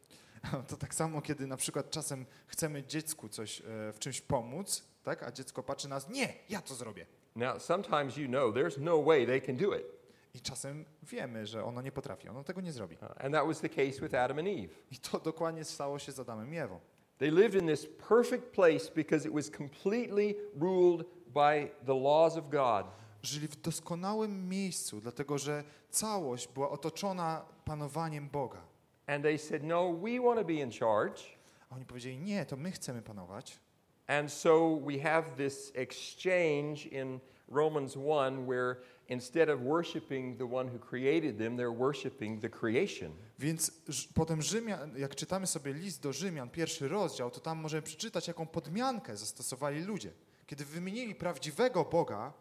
To 0.69 0.77
tak 0.77 0.95
samo, 0.95 1.23
kiedy 1.23 1.47
na 1.47 1.57
przykład 1.57 1.91
czasem 1.91 2.27
chcemy 2.47 2.85
dziecku 2.85 3.29
coś 3.29 3.61
e, 3.61 3.65
w 3.93 3.99
czymś 3.99 4.21
pomóc, 4.21 4.85
tak? 5.03 5.23
a 5.23 5.33
dziecko 5.33 5.63
patrzy 5.63 5.89
na 5.89 5.95
nas, 5.95 6.09
nie, 6.09 6.35
ja 6.49 6.63
to 6.63 6.75
zrobię. 6.75 7.07
Now, 7.37 7.63
sometimes 7.63 8.17
you 8.17 8.29
know 8.29 8.55
there's 8.55 8.81
no 8.81 9.03
way 9.03 9.27
they 9.27 9.41
can 9.41 9.57
do 9.57 9.75
it. 9.79 9.87
I 10.35 10.41
czasem 10.41 10.85
wiemy, 11.03 11.47
że 11.47 11.65
ono 11.65 11.83
nie 11.83 11.93
potrafi, 11.93 12.29
ono 12.29 12.45
tego 12.45 12.61
nie 12.61 12.73
zrobi. 12.73 12.97
Uh, 12.97 13.25
and 13.25 13.35
that 13.35 13.47
was 13.47 13.61
the 13.61 13.69
case 13.69 14.01
with 14.01 14.15
Adam 14.15 14.39
and 14.39 14.49
Eve. 14.49 14.75
I 14.91 14.99
to 14.99 15.21
dokładnie 15.21 15.65
stało 15.65 15.99
się 15.99 16.13
z 16.13 16.21
Adamem 16.21 16.55
i 16.55 16.57
Ewą. 16.57 16.81
They 17.19 17.31
lived 17.31 17.55
in 17.55 17.67
this 17.67 17.87
perfect 18.09 18.53
place 18.53 18.91
because 18.95 19.29
it 19.29 19.33
was 19.33 19.51
completely 19.51 20.37
ruled 20.61 21.05
by 21.35 21.71
the 21.87 21.95
laws 21.95 22.37
of 22.37 22.51
God. 22.51 22.87
Żyli 23.23 23.49
w 23.49 23.57
doskonałym 23.57 24.49
miejscu, 24.49 25.01
dlatego 25.01 25.39
że 25.39 25.65
całość 25.91 26.49
była 26.49 26.71
otoczona 26.71 27.45
panowaniem 27.65 28.29
Boga. 28.29 28.61
And 29.07 29.23
they 29.23 29.39
said, 29.39 29.65
No, 29.65 29.93
we 29.93 30.21
want 30.21 30.39
to 30.39 30.45
be 30.45 30.61
in 30.61 30.71
charge. 30.71 31.23
A 31.71 31.75
oni 31.75 31.85
powiedzieli, 31.85 32.19
nie, 32.19 32.47
to 32.47 32.57
my 32.57 32.71
chcemy 32.71 33.03
panować. 33.03 33.59
And 34.07 34.33
so 34.33 34.81
we 34.87 34.99
have 34.99 35.37
this 35.37 35.73
exchange 35.75 36.87
in 36.87 37.21
Romans 37.49 37.97
1 37.97 38.47
where 38.47 38.77
instead 39.09 39.49
of 39.49 39.61
worshiping 39.61 40.39
the 40.39 40.45
one 40.45 40.71
who 40.71 40.79
created 40.79 41.39
them, 41.39 41.57
they're 41.57 41.79
worshiping 41.79 42.41
the 42.41 42.49
creation. 42.49 43.13
Więc 43.39 43.73
potem 44.15 44.43
Rzymian, 44.43 44.99
jak 44.99 45.15
czytamy 45.15 45.47
sobie 45.47 45.73
list 45.73 46.03
do 46.03 46.13
Rzymian, 46.13 46.51
pierwszy 46.51 46.89
rozdział, 46.89 47.31
to 47.31 47.41
tam 47.41 47.59
możemy 47.59 47.83
przeczytać, 47.83 48.29
jaką 48.29 48.47
podmiankę 48.47 49.17
zastosowali 49.17 49.85
ludzie, 49.85 50.13
kiedy 50.47 50.65
wymienili 50.65 51.15
prawdziwego 51.15 51.85
Boga 51.85 52.33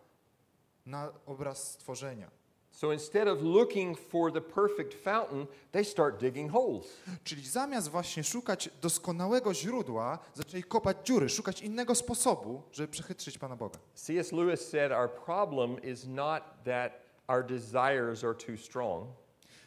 na 0.86 1.12
obraz 1.26 1.72
stworzenia. 1.72 2.32
So 2.76 2.94
instead 2.94 3.28
of 3.28 3.42
looking 3.42 3.98
for 3.98 4.32
the 4.32 4.42
perfect 4.42 4.94
fountain, 4.94 5.48
they 5.72 5.86
start 5.86 6.20
digging 6.20 6.52
holes. 6.52 6.86
Czyli 7.24 7.48
zamiast 7.48 7.88
właśnie 7.90 8.24
szukać 8.24 8.70
doskonałego 8.82 9.54
źródła, 9.54 10.20
zaczęli 10.34 10.64
kopać 10.64 10.98
dziury, 11.04 11.30
szukać 11.30 11.62
innego 11.62 11.96
sposobu, 11.96 12.62
żeby 12.72 12.88
przechytrzyć 12.88 13.38
Pana 13.38 13.56
Boga. 13.56 13.80
C.S. 13.94 14.32
Lewis 14.32 14.70
said 14.70 14.92
our 14.92 15.10
problem 15.26 15.84
is 15.84 16.08
not 16.08 16.44
that 16.66 16.92
our 17.28 17.46
desires 17.46 18.24
are 18.24 18.36
too 18.36 18.58
strong, 18.58 19.08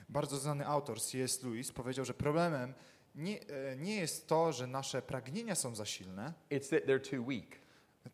Bardzo 0.08 0.36
znany 0.36 0.66
autor 0.66 1.00
C.S. 1.00 1.42
Lewis 1.42 1.72
powiedział, 1.72 2.04
że 2.04 2.14
problemem 2.14 2.74
nie, 3.14 3.40
e, 3.40 3.76
nie 3.76 3.96
jest 3.96 4.26
to, 4.28 4.52
że 4.52 4.66
nasze 4.66 5.02
pragnienia 5.02 5.54
są 5.54 5.74
za 5.74 5.84
silne, 5.86 6.32
it's 6.50 6.70
that 6.70 6.86
they're 6.86 7.10
too 7.10 7.24
weak. 7.24 7.46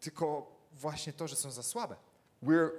tylko 0.01 0.57
właśnie 0.73 1.13
to, 1.13 1.29
że 1.29 1.37
są 1.37 1.51
za 1.51 1.63
słabe. 1.63 1.97
We're, 2.43 2.71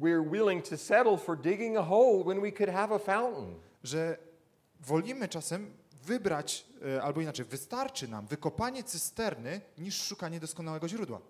we're 0.00 0.30
willing 0.30 0.62
to 0.62 0.76
settle 0.76 1.16
for 1.16 1.36
digging 1.36 1.76
a 1.76 1.82
hole 1.82 2.24
when 2.24 2.40
we 2.40 2.52
could 2.52 2.74
have 2.74 2.94
a 2.94 2.98
fountain. 2.98 3.54
Że 3.84 4.18
wolimy 4.80 5.28
czasem 5.28 5.70
wybrać, 6.04 6.66
e, 6.96 7.02
albo 7.02 7.20
inaczej, 7.20 7.44
wystarczy 7.44 8.08
nam 8.08 8.26
wykopanie 8.26 8.84
cysterny 8.84 9.60
niż 9.78 10.02
szukanie 10.02 10.40
doskonałego 10.40 10.88
źródła. 10.88 11.20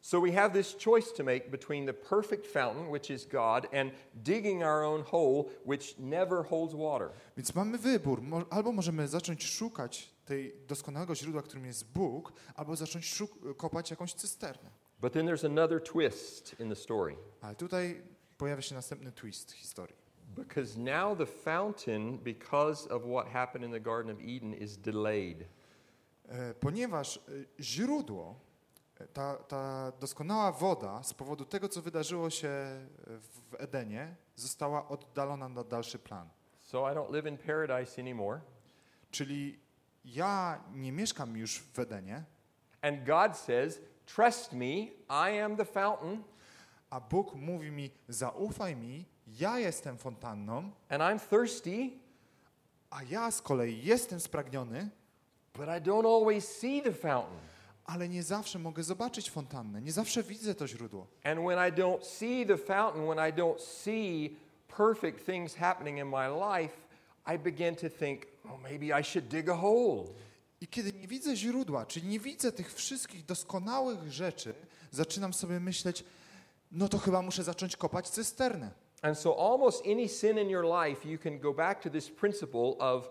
So 0.00 0.20
we 0.20 0.32
have 0.32 0.50
this 0.50 0.76
choice 0.84 1.14
to 1.16 1.24
make 1.24 1.50
between 1.50 1.86
the 1.86 1.94
perfect 1.94 2.46
fountain, 2.46 2.88
which 2.88 3.10
is 3.10 3.26
God, 3.26 3.66
and 3.74 3.92
digging 4.14 4.62
our 4.62 4.84
own 4.84 5.02
hole, 5.02 5.44
which 5.66 5.94
never 5.98 6.44
holds 6.44 6.74
water. 6.74 7.08
Więc 7.36 7.54
mamy 7.54 7.78
wybór. 7.78 8.22
Albo 8.50 8.72
możemy 8.72 9.08
zacząć 9.08 9.44
szukać 9.46 10.10
tej 10.24 10.54
doskonałego 10.68 11.14
źródła, 11.14 11.42
którym 11.42 11.66
jest 11.66 11.92
Bóg, 11.92 12.32
albo 12.54 12.76
zacząć 12.76 13.22
kopać 13.56 13.90
jakąś 13.90 14.14
cysternę. 14.14 14.70
But 15.04 15.12
then 15.12 15.26
there's 15.26 15.44
another 15.44 15.82
twist 15.82 16.54
in 16.60 16.68
the 16.68 16.76
story. 16.76 17.16
Ale 17.42 17.54
tutaj 17.54 18.02
pojawia 18.38 18.62
się 18.62 18.74
następny 18.74 19.12
twist 19.12 19.52
historii. 19.52 19.96
Because 20.36 20.78
now 20.78 21.18
the 21.18 21.26
fountain, 21.26 22.18
because 22.18 22.90
of 22.90 23.02
what 23.02 23.28
happened 23.28 23.64
in 23.64 23.70
the 23.72 23.80
Garden 23.80 24.16
of 24.16 24.22
Eden, 24.22 24.54
is 24.54 24.76
delayed. 24.76 25.44
E, 26.28 26.54
Ponieważ 26.54 27.16
e, 27.16 27.20
źródło, 27.60 28.40
e, 29.00 29.08
ta, 29.08 29.36
ta 29.36 29.92
doskonała 30.00 30.52
woda 30.52 31.02
z 31.02 31.14
powodu 31.14 31.44
tego, 31.44 31.68
co 31.68 31.82
wydarzyło 31.82 32.30
się 32.30 32.50
w 33.06 33.54
Edenie, 33.58 34.16
została 34.36 34.88
oddalona 34.88 35.48
na 35.48 35.64
dalszy 35.64 35.98
plan. 35.98 36.28
So 36.62 36.92
I 36.92 36.94
don't 36.94 37.12
live 37.12 37.26
in 37.26 37.38
paradise 37.38 38.00
anymore. 38.02 38.40
Czyli 39.10 39.60
ja 40.04 40.64
nie 40.72 40.92
mieszkam 40.92 41.36
już 41.36 41.58
w 41.58 41.78
Edenie, 41.78 42.24
And 42.84 43.06
God 43.06 43.36
says, 43.36 43.80
Trust 44.06 44.52
me, 44.52 44.92
I 45.08 45.30
am 45.30 45.56
the 45.56 45.64
fountain, 45.64 46.22
a 46.90 47.00
Bóg 47.00 47.34
mówi 47.34 47.70
mi: 47.70 47.90
zaufaj 48.08 48.76
mi, 48.76 49.04
ja 49.26 49.58
jestem 49.58 49.96
fontanną, 49.98 50.70
and 50.88 51.02
I'm 51.02 51.18
thirsty, 51.18 51.90
a 52.90 53.02
ja 53.02 53.30
z 53.30 53.42
kolei 53.42 53.80
jestem 53.84 54.20
spragniony, 54.20 54.90
but 55.54 55.68
I 55.68 55.80
don't 55.80 56.06
always 56.06 56.48
see 56.48 56.82
the 56.82 56.92
fountain. 56.92 57.38
ale 57.84 58.08
nie 58.08 58.22
zawsze 58.22 58.58
mogę 58.58 58.82
zobaczyć 58.82 59.30
fontannę, 59.30 59.82
nie 59.82 59.92
zawsze 59.92 60.22
widzę 60.22 60.54
to 60.54 60.68
źródło. 60.68 61.06
And 61.24 61.40
when 61.40 61.58
I 61.68 61.72
don't 61.72 62.04
see 62.04 62.46
the 62.46 62.56
fountain, 62.58 63.06
when 63.06 63.28
I 63.28 63.32
don't 63.32 63.60
see 63.60 64.36
perfect 64.76 65.26
things 65.26 65.54
happening 65.54 65.98
in 65.98 66.08
my 66.08 66.28
life, 66.28 66.76
I 67.26 67.38
begin 67.38 67.76
to 67.76 67.88
think, 67.90 68.26
oh, 68.44 68.58
maybe 68.62 69.00
I 69.00 69.04
should 69.04 69.28
dig 69.28 69.48
a 69.48 69.54
hole. 69.56 70.04
I 70.64 70.68
kiedy 70.68 70.92
nie 70.92 71.08
widzę 71.08 71.36
źródła, 71.36 71.86
czyli 71.86 72.08
nie 72.08 72.20
widzę 72.20 72.52
tych 72.52 72.74
wszystkich 72.74 73.24
doskonałych 73.24 74.12
rzeczy, 74.12 74.54
zaczynam 74.90 75.34
sobie 75.34 75.60
myśleć, 75.60 76.04
no 76.72 76.88
to 76.88 76.98
chyba 76.98 77.22
muszę 77.22 77.44
zacząć 77.44 77.76
kopać 77.76 78.08
cysternę. 78.08 78.70
And 79.02 79.18
so, 79.18 79.52
almost 79.52 79.82
any 79.86 80.08
sin 80.08 80.38
in 80.38 80.50
your 80.50 80.64
life, 80.64 81.08
you 81.08 81.18
can 81.18 81.38
go 81.38 81.54
back 81.54 81.82
to 81.82 81.90
this 81.90 82.10
principle 82.10 82.78
of 82.78 83.10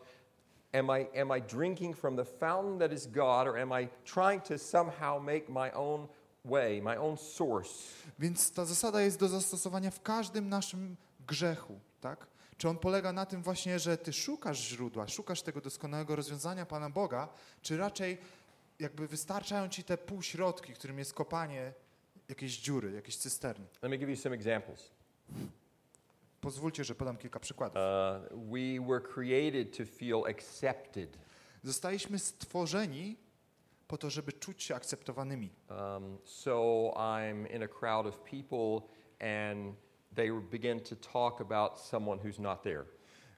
am 0.73 0.89
I, 0.99 1.19
am 1.21 1.37
I 1.37 1.41
drinking 1.41 1.97
from 1.97 2.15
the 2.15 2.25
fountain 2.25 2.79
that 2.79 2.91
is 2.91 3.07
God, 3.07 3.47
or 3.47 3.59
am 3.59 3.71
I 3.83 3.87
trying 4.05 4.43
to 4.43 4.57
somehow 4.57 5.23
make 5.23 5.49
my 5.49 5.71
own 5.71 6.07
way, 6.45 6.81
my 6.81 6.97
own 6.97 7.17
source? 7.17 7.73
Więc 8.19 8.51
ta 8.51 8.65
zasada 8.65 9.01
jest 9.01 9.19
do 9.19 9.27
zastosowania 9.27 9.91
w 9.91 10.01
każdym 10.01 10.49
naszym 10.49 10.95
grzechu, 11.27 11.79
tak? 12.01 12.32
Czy 12.57 12.69
on 12.69 12.77
polega 12.77 13.13
na 13.13 13.25
tym 13.25 13.43
właśnie, 13.43 13.79
że 13.79 13.97
ty 13.97 14.13
szukasz 14.13 14.67
źródła, 14.67 15.07
szukasz 15.07 15.41
tego 15.41 15.61
doskonałego 15.61 16.15
rozwiązania 16.15 16.65
Pana 16.65 16.89
Boga, 16.89 17.29
czy 17.61 17.77
raczej 17.77 18.17
jakby 18.79 19.07
wystarczają 19.07 19.69
ci 19.69 19.83
te 19.83 19.97
półśrodki, 19.97 20.73
którym 20.73 20.99
jest 20.99 21.13
kopanie 21.13 21.73
jakiejś 22.29 22.57
dziury, 22.57 22.91
jakiejś 22.91 23.17
cysterny? 23.17 23.65
Let 23.81 23.91
me 23.91 23.97
give 23.97 24.09
you 24.09 24.15
some 24.15 24.35
examples. 24.35 24.91
Pozwólcie, 26.41 26.83
że 26.83 26.95
podam 26.95 27.17
kilka 27.17 27.39
przykładów. 27.39 27.77
Uh, 27.77 28.51
we 28.51 28.87
were 28.87 29.01
created 29.01 29.77
to 29.77 29.85
feel 29.85 30.23
accepted. 30.29 31.17
Zostaliśmy 31.63 32.19
stworzeni 32.19 33.17
po 33.87 33.97
to, 33.97 34.09
żeby 34.09 34.33
czuć 34.33 34.63
się 34.63 34.75
akceptowanymi. 34.75 35.49
Um, 35.69 36.17
so 36.23 36.53
I'm 36.95 37.55
in 37.55 37.63
a 37.63 37.67
crowd 37.67 38.07
of 38.07 38.19
people, 38.19 38.87
and 39.19 39.75
they 40.15 40.31
begin 40.51 40.79
to 40.79 40.95
talk 40.95 41.41
about 41.41 41.79
someone 41.79 42.21
who's 42.21 42.39
not 42.41 42.63
there. 42.63 42.85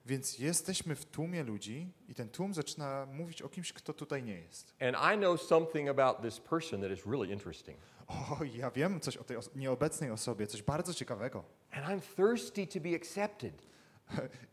Więc 0.06 0.40
jesteśmy 0.40 0.96
w 0.96 1.06
tłumie 1.06 1.44
ludzi 1.44 1.92
i 2.08 2.16
ten 2.16 2.30
tłum 2.30 2.54
zaczyna 2.54 3.06
mówić 3.14 3.42
o 3.42 3.50
kimś, 3.50 3.74
kto 3.74 3.94
tutaj 3.94 4.24
nie 4.24 4.40
jest. 4.40 4.74
And 4.80 4.98
I 5.16 5.18
know 5.18 5.42
something 5.42 5.90
about 5.90 6.22
this 6.22 6.40
person 6.40 6.82
that 6.82 6.92
is 6.92 7.06
really 7.06 7.28
interesting. 7.34 7.78
O, 8.08 8.40
ja 8.54 8.72
wiem 8.72 9.00
coś 9.00 9.18
o 9.18 9.24
tej 9.24 9.38
os- 9.38 9.56
nieobecnej 9.56 10.12
osobie, 10.12 10.48
coś 10.48 10.64
bardzo 10.64 10.94
ciekawego. 10.94 11.44
And 11.72 11.86
I'm 11.86 12.02
thirsty 12.16 12.68
to 12.68 12.80
be 12.80 12.96
accepted. 12.96 13.54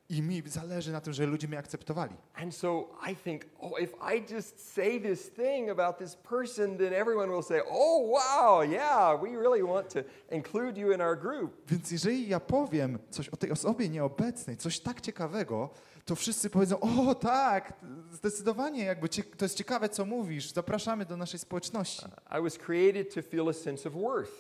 I 0.09 0.23
mi 0.23 0.43
zależy 0.47 0.93
na 0.93 1.01
tym, 1.01 1.13
że 1.13 1.27
ludzie 1.27 1.49
mnie 1.49 1.59
akceptowali. 1.59 2.15
And 2.35 2.55
so 2.55 2.89
I 3.11 3.17
think, 3.17 3.43
oh, 3.61 3.81
if 3.81 3.93
I 4.15 4.35
just 4.35 4.73
say 4.73 5.01
this 5.01 5.31
thing 5.31 5.71
about 5.71 5.99
this 5.99 6.17
person, 6.17 6.79
then 6.79 6.93
everyone 6.93 7.29
will 7.33 7.43
say, 7.43 7.61
oh, 7.71 8.11
wow, 8.11 8.63
yeah, 8.63 9.23
we 9.23 9.29
really 9.29 9.63
want 9.63 9.89
to 9.89 10.01
include 10.31 10.81
you 10.81 10.93
in 10.93 11.01
our 11.01 11.19
group. 11.19 11.71
Więc 11.71 11.91
jeżeli 11.91 12.29
ja 12.29 12.41
powiem 12.41 12.99
coś 13.11 13.29
o 13.29 13.37
tej 13.37 13.51
osobie 13.51 13.89
nieobecnej, 13.89 14.57
coś 14.57 14.81
tak 14.81 15.01
ciekawego, 15.01 15.71
to 16.05 16.15
wszyscy 16.15 16.51
powiedzą, 16.51 16.81
o 16.81 17.15
tak, 17.15 17.73
zdecydowanie, 18.13 18.85
jakby 18.85 19.09
to 19.09 19.45
jest 19.45 19.57
ciekawe, 19.57 19.89
co 19.89 20.05
mówisz, 20.05 20.53
zapraszamy 20.53 21.05
do 21.05 21.17
naszej 21.17 21.41
społeczności. 21.41 22.07
I 22.39 22.43
was 22.43 22.59
created 22.59 23.15
to 23.15 23.23
feel 23.23 23.49
a 23.49 23.53
sense 23.53 23.89
of 23.89 23.95
worth. 23.95 24.33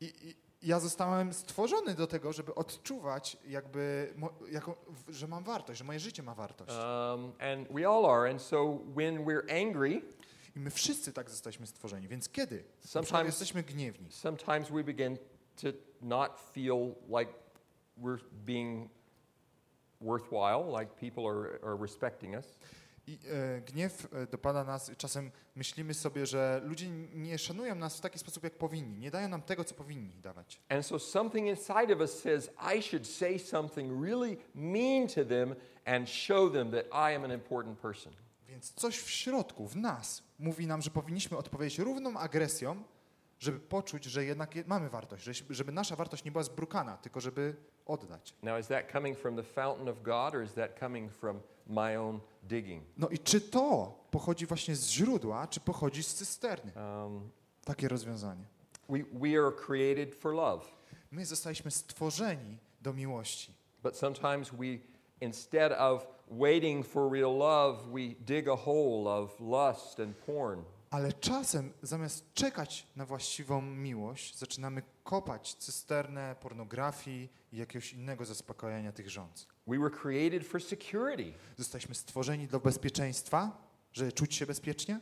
I, 0.00 0.04
i 0.04 0.47
ja 0.62 0.80
zostałem 0.80 1.32
stworzony 1.32 1.94
do 1.94 2.06
tego, 2.06 2.32
żeby 2.32 2.54
odczuwać 2.54 3.36
jakby, 3.46 4.14
jako, 4.50 4.76
że 5.08 5.28
mam 5.28 5.44
wartość, 5.44 5.78
że 5.78 5.84
moje 5.84 6.00
życie 6.00 6.22
ma 6.22 6.34
wartość. 6.34 6.72
Um, 6.72 7.32
and 7.40 7.68
we 7.72 7.88
all 7.88 8.06
are. 8.06 8.30
And 8.30 8.42
so 8.42 8.78
when 8.96 9.24
we're 9.24 9.66
angry, 9.68 10.02
I 10.56 10.60
my 10.60 10.70
wszyscy 10.70 11.12
tak 11.12 11.30
zostaliśmy 11.30 11.66
stworzeni. 11.66 12.08
Więc 12.08 12.28
kiedy 12.28 12.64
Sometimes- 12.80 13.26
jesteśmy 13.26 13.62
gniewni, 13.62 14.06
sometimes 14.12 14.70
we 14.70 14.84
begin 14.84 15.18
to 15.62 15.68
not 16.02 16.40
feel 16.52 16.94
like 17.18 17.32
we're 17.98 18.20
being 18.32 18.90
worthwhile, 20.00 20.80
like 20.80 20.92
people 20.96 21.24
are, 21.24 21.58
are 21.62 21.76
respecting 21.82 22.34
us. 22.36 22.58
I 23.08 23.18
e, 23.28 23.60
gniew 23.60 24.08
e, 24.12 24.26
dopada 24.26 24.64
nas, 24.64 24.90
czasem 24.96 25.30
myślimy 25.56 25.94
sobie, 25.94 26.26
że 26.26 26.60
ludzie 26.64 26.90
nie 27.14 27.38
szanują 27.38 27.74
nas 27.74 27.98
w 27.98 28.00
taki 28.00 28.18
sposób, 28.18 28.44
jak 28.44 28.52
powinni, 28.52 28.98
nie 28.98 29.10
dają 29.10 29.28
nam 29.28 29.42
tego, 29.42 29.64
co 29.64 29.74
powinni 29.74 30.20
dawać. 30.20 30.60
And 30.68 30.86
so 30.86 30.98
something 30.98 31.48
inside 31.48 31.94
of 31.94 32.00
us 32.00 32.20
says, 32.22 32.50
I 32.76 32.82
should 32.82 33.06
say 33.06 33.38
something 33.38 34.04
really 34.04 34.36
mean 34.54 35.08
to 35.08 35.24
them 35.24 35.54
and 35.84 36.08
show 36.08 36.52
them 36.52 36.70
that 36.70 36.86
I 36.86 37.14
am 37.16 37.24
an 37.24 37.32
important 37.32 37.78
person. 37.78 38.12
Więc 38.48 38.72
coś 38.72 38.98
w 38.98 39.10
środku, 39.10 39.68
w 39.68 39.76
nas, 39.76 40.22
mówi 40.38 40.66
nam, 40.66 40.82
że 40.82 40.90
powinniśmy 40.90 41.36
odpowiedzieć 41.36 41.78
równą 41.78 42.18
agresją, 42.18 42.82
żeby 43.38 43.60
poczuć, 43.60 44.04
że 44.04 44.24
jednak 44.24 44.54
je- 44.56 44.64
mamy 44.66 44.88
wartość, 44.88 45.24
że- 45.24 45.32
żeby 45.50 45.72
nasza 45.72 45.96
wartość 45.96 46.24
nie 46.24 46.30
była 46.32 46.44
zbrukana, 46.44 46.96
tylko 46.96 47.20
żeby 47.20 47.56
oddać. 47.86 48.34
Now, 48.42 48.60
is 48.60 48.66
that 48.66 48.92
coming 48.92 49.18
from 49.18 49.36
the 49.36 49.42
fountain 49.42 49.88
of 49.88 50.02
God 50.02 50.34
or 50.34 50.42
is 50.44 50.54
that 50.54 50.78
coming 50.80 51.12
from 51.12 51.40
my 51.66 52.00
own 52.00 52.20
digging? 52.42 52.84
No 52.96 53.08
i 53.08 53.18
czy 53.18 53.40
to 53.40 53.94
pochodzi 54.10 54.46
właśnie 54.46 54.76
z 54.76 54.88
źródła, 54.90 55.46
czy 55.46 55.60
pochodzi 55.60 56.02
z 56.02 56.14
cysterny? 56.14 56.72
Um, 56.76 57.30
Takie 57.64 57.88
rozwiązanie. 57.88 58.44
we, 58.88 58.98
we 59.12 59.38
are 59.46 59.52
created 59.52 60.14
for 60.14 60.32
love, 60.34 60.64
My 61.10 61.26
zostaliśmy 61.26 61.70
stworzeni 61.70 62.58
do 62.80 62.92
miłości. 62.92 63.52
but 63.82 63.96
sometimes 63.96 64.50
we, 64.50 64.66
instead 65.20 65.72
of 65.78 66.06
waiting 66.30 66.86
for 66.86 67.12
real 67.12 67.36
love, 67.36 67.78
we 67.92 68.14
dig 68.24 68.48
a 68.48 68.56
hole 68.56 69.10
of 69.10 69.40
lust 69.40 70.00
and 70.00 70.16
porn. 70.16 70.64
Ale 70.90 71.12
czasem 71.12 71.72
zamiast 71.82 72.34
czekać 72.34 72.86
na 72.96 73.06
właściwą 73.06 73.62
miłość, 73.62 74.38
zaczynamy 74.38 74.82
kopać 75.04 75.54
cysternę 75.54 76.36
pornografii 76.40 77.28
i 77.52 77.56
jakiegoś 77.56 77.92
innego 77.92 78.24
zaspokojenia 78.24 78.92
tych 78.92 79.10
rządz. 79.10 79.46
We 79.66 79.78
were 79.78 79.90
created 79.90 80.46
for 80.46 80.62
security, 80.62 81.32
Zostaliśmy 81.56 81.94
stworzeni 81.94 82.46
do 82.46 82.60
bezpieczeństwa, 82.60 83.68
żeby 83.92 84.12
czuć 84.12 84.34
się 84.34 84.46
bezpiecznie, 84.46 85.00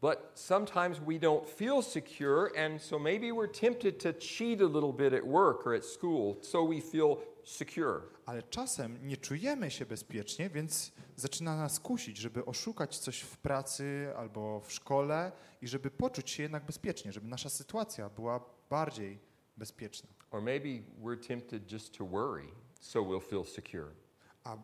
but 0.00 0.18
sometimes 0.34 0.98
we 0.98 1.18
don't 1.18 1.46
feel 1.46 1.82
secure, 1.82 2.50
and 2.66 2.82
so 2.82 2.98
maybe 2.98 3.26
we're 3.26 3.60
tempted 3.60 4.02
to 4.02 4.12
cheat 4.12 4.60
a 4.60 4.64
little 4.64 4.92
bit 4.92 5.12
at 5.12 5.26
work 5.26 5.66
or 5.66 5.74
at 5.74 5.84
school 5.84 6.36
so 6.42 6.68
we 6.68 6.80
feel 6.80 7.16
secure. 7.48 8.00
Ale 8.26 8.42
czasem 8.42 9.06
nie 9.06 9.16
czujemy 9.16 9.70
się 9.70 9.86
bezpiecznie, 9.86 10.50
więc 10.50 10.92
zaczyna 11.16 11.56
nas 11.56 11.80
kusić, 11.80 12.16
żeby 12.16 12.44
oszukać 12.44 12.98
coś 12.98 13.20
w 13.20 13.36
pracy 13.36 14.12
albo 14.16 14.60
w 14.60 14.72
szkole 14.72 15.32
i 15.62 15.68
żeby 15.68 15.90
poczuć 15.90 16.30
się 16.30 16.42
jednak 16.42 16.66
bezpiecznie, 16.66 17.12
żeby 17.12 17.28
nasza 17.28 17.48
sytuacja 17.48 18.08
była 18.08 18.40
bardziej 18.70 19.18
bezpieczna. 19.56 20.08
Or 20.30 20.42
maybe 20.42 20.68
we're 21.02 21.26
tempted 21.28 21.72
just 21.72 21.98
to 21.98 22.06
worry 22.06 22.48
so 22.80 23.00
we'll 23.00 23.28
feel 23.28 23.44
secure. 23.44 24.07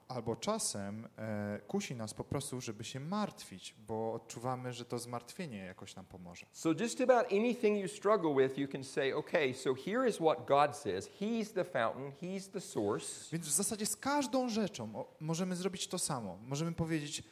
Albo 0.09 0.37
czasem 0.37 1.09
e, 1.19 1.61
kusi 1.67 1.95
nas 1.95 2.15
po 2.15 2.25
prostu, 2.25 2.61
żeby 2.61 2.85
się 2.85 3.01
martwić, 3.01 3.75
bo 3.87 4.13
odczuwamy, 4.13 4.73
że 4.73 4.85
to 4.85 4.99
zmartwienie 4.99 5.59
jakoś 5.59 5.97
nam 5.97 6.07
pomoże. 6.07 6.47
So, 6.53 6.73
just 6.81 7.01
about 7.01 7.33
anything 7.33 7.83
you 7.83 7.89
struggle 7.89 8.35
with, 8.35 8.59
you 8.59 8.69
can 8.69 8.85
say, 8.85 9.15
okay, 9.15 9.55
so 9.55 9.75
here 9.75 10.09
is 10.09 10.17
what 10.17 10.47
God 10.47 10.77
says. 10.77 11.09
He's 11.21 11.53
the 11.55 11.65
fountain, 11.65 12.13
He's 12.23 12.51
the 12.51 12.61
source. 12.61 13.31
Więc 13.33 13.47
w 13.47 13.53
zasadzie 13.53 13.87
z 13.87 13.97
każdą 13.97 14.49
rzeczą 14.49 14.97
o, 14.97 15.15
możemy 15.21 15.57
zrobić 15.57 15.89
to 15.89 15.99
samo. 15.99 16.39
Możemy 16.43 16.73
powiedzieć, 16.73 17.23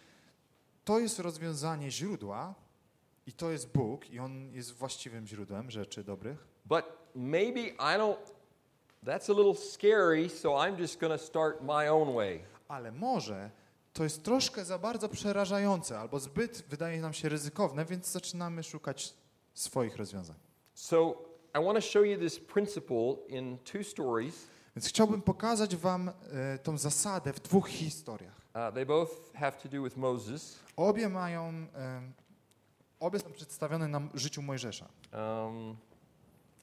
to 0.84 0.98
jest 0.98 1.18
rozwiązanie 1.18 1.90
źródła 1.90 2.54
i 3.26 3.32
to 3.32 3.50
jest 3.50 3.72
Bóg 3.72 4.10
i 4.10 4.18
On 4.18 4.52
jest 4.52 4.72
właściwym 4.72 5.26
źródłem 5.26 5.70
rzeczy 5.70 6.04
dobrych. 6.04 6.46
But 6.64 6.84
maybe 7.14 7.60
I 7.60 7.98
don't, 7.98 8.16
that's 9.04 9.30
a 9.30 9.32
little 9.32 9.54
scary, 9.54 10.28
so 10.28 10.56
I'm 10.56 10.76
just 10.78 11.00
going 11.00 11.18
to 11.18 11.24
start 11.24 11.62
my 11.62 11.90
own 11.90 12.14
way. 12.14 12.40
Ale 12.68 12.92
może 12.92 13.50
to 13.92 14.04
jest 14.04 14.22
troszkę 14.22 14.64
za 14.64 14.78
bardzo 14.78 15.08
przerażające 15.08 15.98
albo 15.98 16.20
zbyt 16.20 16.64
wydaje 16.68 17.00
nam 17.00 17.12
się 17.12 17.28
ryzykowne, 17.28 17.84
więc 17.84 18.10
zaczynamy 18.10 18.62
szukać 18.62 19.14
swoich 19.54 19.96
rozwiązań. 19.96 20.36
So, 20.74 21.14
I 21.54 21.64
want 21.64 21.74
to 21.74 21.80
show 21.80 22.06
you 22.06 22.18
this 22.18 22.40
principle 22.40 23.16
in 23.28 23.58
two 23.58 23.84
stories. 23.84 24.46
Więc 24.76 24.88
chciałbym 24.88 25.22
pokazać 25.22 25.76
wam 25.76 26.08
e, 26.08 26.58
tą 26.58 26.78
zasadę 26.78 27.32
w 27.32 27.40
dwóch 27.40 27.68
historiach. 27.68 28.42
Uh, 28.54 28.74
they 28.74 28.86
both 28.86 29.10
have 29.34 29.52
to 29.52 29.68
do 29.68 29.82
with 29.82 29.96
Moses. 29.96 30.58
Obie 30.76 31.08
mają, 31.08 31.48
e, 31.74 32.02
obie 33.00 33.18
są 33.18 33.32
przedstawione 33.32 33.88
na 33.88 34.00
życiu 34.14 34.42
Mojżesza. 34.42 34.88
Um, 35.12 35.76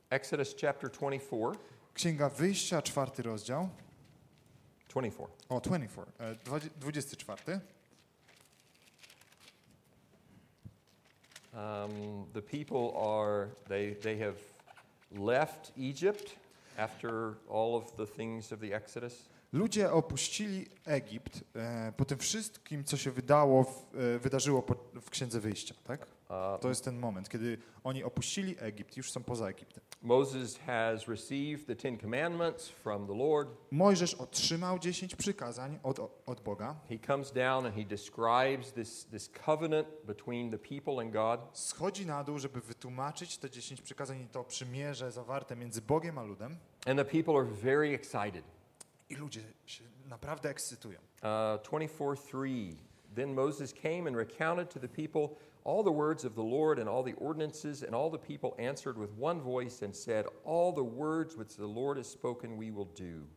Exodus 0.09 0.55
chapter 0.61 0.91
24. 0.91 1.78
Księga 1.99 2.29
Wyjścia, 2.29 2.81
czwarty 2.81 3.23
rozdział. 3.23 3.69
24. 4.89 5.29
O, 5.49 5.61
24, 5.61 6.11
e, 6.19 6.35
dwadzie- 6.35 6.69
24. 6.79 7.59
Um, 11.53 12.25
the 12.33 12.41
people 12.41 12.99
are, 12.99 13.47
they, 13.67 13.95
they 13.95 14.19
have 14.19 14.35
left 15.11 15.71
Egypt 15.77 16.35
after 16.77 17.11
all 17.49 17.75
of 17.75 17.91
the 17.95 18.07
things 18.07 18.53
of 18.53 18.59
the 18.59 18.75
Exodus. 18.75 19.29
Ludzie 19.53 19.91
opuścili 19.91 20.65
Egipt 20.85 21.43
e, 21.55 21.93
po 21.97 22.05
tym 22.05 22.17
wszystkim, 22.17 22.83
co 22.83 22.97
się 22.97 23.11
wydało, 23.11 23.63
w, 23.63 23.95
e, 23.95 24.19
wydarzyło 24.19 24.61
po, 24.61 24.75
w 25.01 25.09
Księdze 25.09 25.39
Wyjścia, 25.39 25.75
tak? 25.83 26.18
To 26.61 26.69
jest 26.69 26.85
ten 26.85 26.99
moment, 26.99 27.29
kiedy 27.29 27.57
oni 27.83 28.03
opuścili 28.03 28.55
Egipt, 28.59 28.97
już 28.97 29.11
są 29.11 29.23
poza 29.23 29.47
Egiptem. 29.47 29.83
Moses 30.01 30.57
has 30.57 31.07
received 31.07 31.67
the 31.67 31.75
Ten 31.75 31.97
Commandments 31.97 32.69
from 32.69 33.07
the 33.07 33.13
Lord. 33.17 33.49
Mojżesz 33.71 34.13
otrzymał 34.13 34.79
dziesięć 34.79 35.15
przykazań 35.15 35.79
od, 35.83 35.99
od 36.25 36.41
Boga. 36.41 36.75
He 36.89 36.99
comes 37.07 37.31
down 37.31 37.65
and 37.65 37.75
he 37.75 37.85
describes 37.85 38.73
this, 38.73 39.05
this 39.05 39.29
covenant 39.45 39.87
between 40.05 40.51
the 40.51 40.57
people 40.57 41.03
and 41.03 41.13
God. 41.13 41.39
Schodzi 41.53 42.05
na 42.05 42.23
dół, 42.23 42.39
żeby 42.39 42.61
wytłumaczyć 42.61 43.37
te 43.37 43.49
dziesięć 43.49 43.81
przykazań 43.81 44.21
i 44.21 44.27
to 44.27 44.43
przymierze 44.43 45.11
zawarte 45.11 45.55
między 45.55 45.81
Bogiem 45.81 46.17
a 46.17 46.23
ludem. 46.23 46.57
And 46.87 46.99
the 46.99 47.05
people 47.05 47.33
are 47.33 47.45
very 47.45 47.93
excited. 47.93 48.43
I 49.09 49.15
ludzie 49.15 49.41
się 49.65 49.83
naprawdę 50.05 50.49
ekscytują. 50.49 50.99
Uh, 50.99 51.61
24 51.63 52.15
3. 52.15 52.89
Then 53.15 53.33
Moses 53.33 53.73
came 53.73 54.07
and 54.07 54.15
recounted 54.15 54.69
to 54.69 54.79
the 54.79 54.87
people 54.87 55.29
all 55.69 55.83
the 55.83 55.91
words 55.91 56.25
of 56.25 56.33
the 56.33 56.49
Lord 56.57 56.79
and 56.79 56.89
all 56.89 57.03
the 57.03 57.13
ordinances, 57.13 57.83
and 57.83 57.93
all 57.95 58.09
the 58.09 58.17
people 58.17 58.49
answered 58.69 58.97
with 58.97 59.11
one 59.19 59.39
voice 59.41 59.85
and 59.85 59.95
said, 59.95 60.25
All 60.43 60.73
the 60.73 60.89
words 61.03 61.37
which 61.37 61.55
the 61.55 61.67
Lord 61.67 61.97
has 61.97 62.07
spoken 62.07 62.57
we 62.57 62.71
will 62.71 62.89
do. 62.95 63.27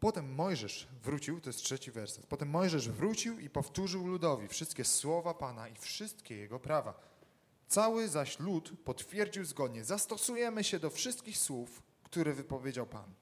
Potem 0.00 0.34
Mojżesz 0.34 0.88
wrócił, 1.02 1.40
to 1.40 1.48
jest 1.48 1.62
trzeci 1.62 1.90
werset. 1.90 2.26
Potem 2.26 2.48
Mojżesz 2.48 2.88
wrócił 2.88 3.38
i 3.38 3.50
powtórzył 3.50 4.06
ludowi 4.06 4.48
wszystkie 4.48 4.84
słowa 4.84 5.34
Pana 5.34 5.68
i 5.68 5.74
wszystkie 5.74 6.36
jego 6.36 6.60
prawa. 6.60 6.94
Cały 7.68 8.08
zaś 8.08 8.40
lud 8.40 8.72
potwierdził 8.84 9.44
zgodnie: 9.44 9.84
Zastosujemy 9.84 10.64
się 10.64 10.78
do 10.78 10.90
wszystkich 10.90 11.38
słów, 11.38 11.82
które 12.02 12.32
wypowiedział 12.32 12.86
Pan. 12.86 13.14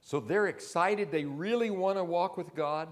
So 0.00 0.18
they're 0.18 0.48
excited. 0.48 1.10
They 1.10 1.26
really 1.38 1.70
want 1.70 1.98
to 1.98 2.06
walk 2.06 2.36
with 2.36 2.54
God. 2.54 2.88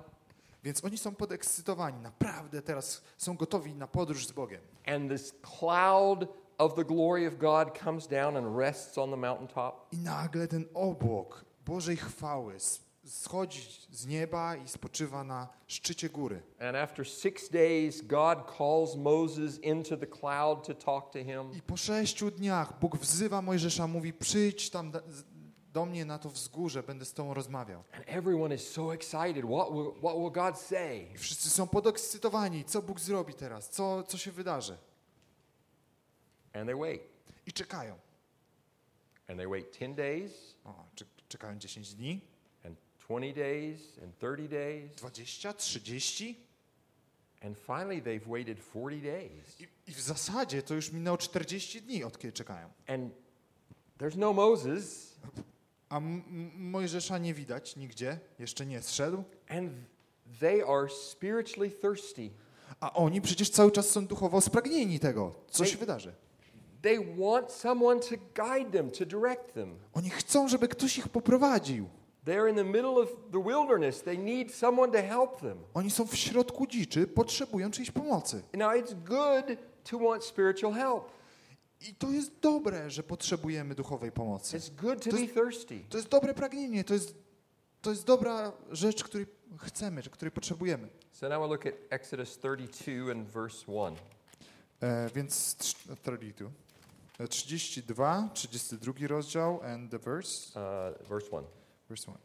Więc 0.65 0.85
oni 0.85 0.99
są 0.99 1.15
podekscytowani, 1.15 2.01
naprawdę 2.01 2.63
teraz 2.63 3.03
są 3.19 3.37
gotowi 3.37 3.75
na 3.75 3.87
podróż 3.87 4.27
z 4.27 4.33
Bogiem. 4.33 4.61
And 4.87 5.11
this 5.11 5.35
cloud 5.59 6.29
of 6.59 6.75
the 6.75 6.85
glory 6.85 7.29
of 7.29 7.39
God 7.39 7.79
comes 7.85 8.09
down 8.09 8.37
and 8.37 8.59
rests 8.59 8.99
on 8.99 9.11
the 9.11 9.17
mountaintop. 9.17 9.89
I 9.93 9.99
nagle 9.99 10.49
ten 10.49 10.65
obłok 10.75 11.45
Bożej 11.67 11.97
chwały 11.97 12.59
schodzi 13.05 13.61
z 13.91 14.07
nieba 14.07 14.57
i 14.57 14.69
spoczywa 14.69 15.25
na 15.25 15.49
szczycie 15.67 16.09
góry. 16.09 16.43
And 16.61 16.77
after 16.77 17.09
six 17.09 17.51
days, 17.51 18.03
God 18.03 18.39
calls 18.59 18.97
Moses 18.97 19.59
into 19.59 19.97
the 19.97 20.07
cloud 20.07 20.67
to 20.67 20.75
talk 20.75 21.13
to 21.13 21.19
him. 21.19 21.53
I 21.59 21.63
po 21.63 21.77
sześciu 21.77 22.31
dniach 22.31 22.81
Bóg 22.81 22.97
wzywa 22.97 23.43
Mojżesza, 23.43 23.87
mówi: 23.87 24.13
Przyjdź 24.13 24.71
tam 24.71 24.93
do 25.73 25.87
mnie 25.87 26.05
na 26.05 26.19
to 26.19 26.31
wzgórze, 26.31 26.83
będę 26.83 27.05
z 27.05 27.13
Tobą 27.13 27.35
rozmawiał. 27.35 27.85
And 27.93 28.05
everyone 28.07 28.55
is 28.55 28.71
so 28.71 28.95
excited. 28.95 29.45
What 29.45 29.73
will, 29.73 29.93
what 29.99 30.17
will 30.17 30.31
God 30.31 30.59
say? 30.59 31.09
I 31.15 31.19
wszyscy 31.19 31.51
są 31.51 31.69
podekscytowani. 31.69 32.65
Co 32.65 32.83
Bóg 32.83 33.01
zrobi 33.01 33.35
teraz? 33.35 33.71
Co, 33.71 34.03
co 34.03 34.19
się 34.19 34.33
wydarzy? 34.33 34.77
And 36.53 36.67
they 36.67 36.77
wait. 36.77 37.03
I 37.47 37.53
czekają. 37.53 37.99
And 39.29 39.39
they 39.39 39.49
wait 39.49 39.73
10 39.79 39.97
days, 39.97 40.55
O, 40.65 40.85
czekają 41.29 41.59
10 41.59 41.95
dni, 41.95 42.21
and 42.65 42.77
20 43.09 43.35
days, 43.35 43.81
and 44.03 44.19
30 44.19 44.49
days. 44.49 44.93
20, 44.97 45.53
30 45.55 46.37
And 47.43 47.57
finally, 47.59 48.03
they've 48.03 48.29
waited 48.29 48.59
40 48.73 49.01
days. 49.03 49.61
i, 49.61 49.69
i 49.87 49.93
w 49.93 50.01
zasadzie 50.01 50.63
to 50.63 50.75
już 50.75 50.93
minęło 50.93 51.19
40 51.19 51.83
dni, 51.83 52.05
od 52.05 52.19
kiedy 52.19 52.33
czekają. 52.33 52.71
And 52.87 53.13
there's 53.99 54.17
no 54.17 54.33
Moses. 54.33 55.10
A 55.91 56.01
Mojżesza 56.57 57.19
nie 57.19 57.35
widać 57.35 57.77
nigdzie, 57.77 58.19
jeszcze 58.39 58.67
nie 58.67 58.83
zszedł. 58.83 59.25
And 59.49 59.73
they 60.41 60.65
are 60.65 60.89
spiritually 60.89 61.71
thirsty. 61.71 62.31
A 62.81 62.93
oni 62.93 63.21
przecież 63.21 63.51
cały 63.51 63.73
czas 63.73 63.89
są 63.89 64.07
duchowo 64.07 64.41
spragnieni 64.41 65.01
tego, 65.01 65.35
co 65.51 65.65
się 65.65 65.79
wydarzy. 65.79 66.13
They 66.83 67.17
want 67.19 67.53
someone 67.53 68.01
to 68.01 68.15
guide 68.35 68.71
them, 68.71 68.91
to 68.91 69.05
direct 69.07 69.55
them. 69.55 69.79
Oni 69.95 70.11
chcą, 70.11 70.49
żeby 70.49 70.69
ktoś 70.69 70.99
ich 70.99 71.09
poprowadził. 71.09 71.89
They're 72.27 72.51
in 72.51 72.57
the 72.57 72.65
middle 72.65 72.91
of 72.91 73.09
the 73.33 73.43
wilderness. 73.43 74.03
They 74.03 74.19
need 74.19 74.55
someone 74.55 74.93
to 74.93 74.99
help 75.09 75.41
them. 75.41 75.59
Oni 75.75 75.91
są 75.91 76.07
w 76.07 76.17
środku 76.17 76.67
dziczy, 76.67 77.07
potrzebują 77.07 77.71
czyjejś 77.71 77.91
pomocy. 77.91 78.43
Now, 78.55 78.73
it's 78.73 78.95
good 78.95 79.59
to 79.91 79.99
want 79.99 80.25
spiritual 80.25 80.73
help. 80.73 81.20
I 81.81 81.95
to 81.95 82.11
jest 82.11 82.31
dobre, 82.41 82.91
że 82.91 83.03
potrzebujemy 83.03 83.75
duchowej 83.75 84.13
pomocy. 84.13 84.59
It's 84.59 84.71
good 84.83 85.05
to 85.05 85.11
To 85.11 85.17
be 85.17 85.23
jest- 85.23 85.35
thirsty. 85.35 85.81
To 85.89 85.99
jest 85.99 86.09
dobre 86.09 86.35
pragnienie, 86.35 86.85
to 86.85 86.95
jest, 86.95 87.15
to 87.83 87.91
jest 87.91 88.05
dobra 88.07 88.53
rzecz, 88.71 89.05
której 89.05 89.27
chcemy, 89.59 90.03
której 90.03 90.33
potrzebujemy. 90.33 90.89
So 91.13 91.29
now 91.29 91.39
we'll 91.43 91.49
look 91.49 91.67
at 91.67 91.75
Exodus 91.91 92.39
32 92.39 93.11
and 93.13 93.29
verse 93.29 93.65
1. 93.73 93.97
E, 94.83 95.11
więc 95.15 95.57
trz- 95.59 95.97
32. 96.03 96.51
E, 97.19 97.29
32, 97.29 98.29
32 98.35 99.07
rozdział 99.09 99.61
and 99.63 99.91
the 99.91 99.99
verse, 99.99 100.61
Uh, 100.61 101.09
verse 101.09 101.27
1. 101.31 101.45
verse 101.89 102.11
1. 102.11 102.19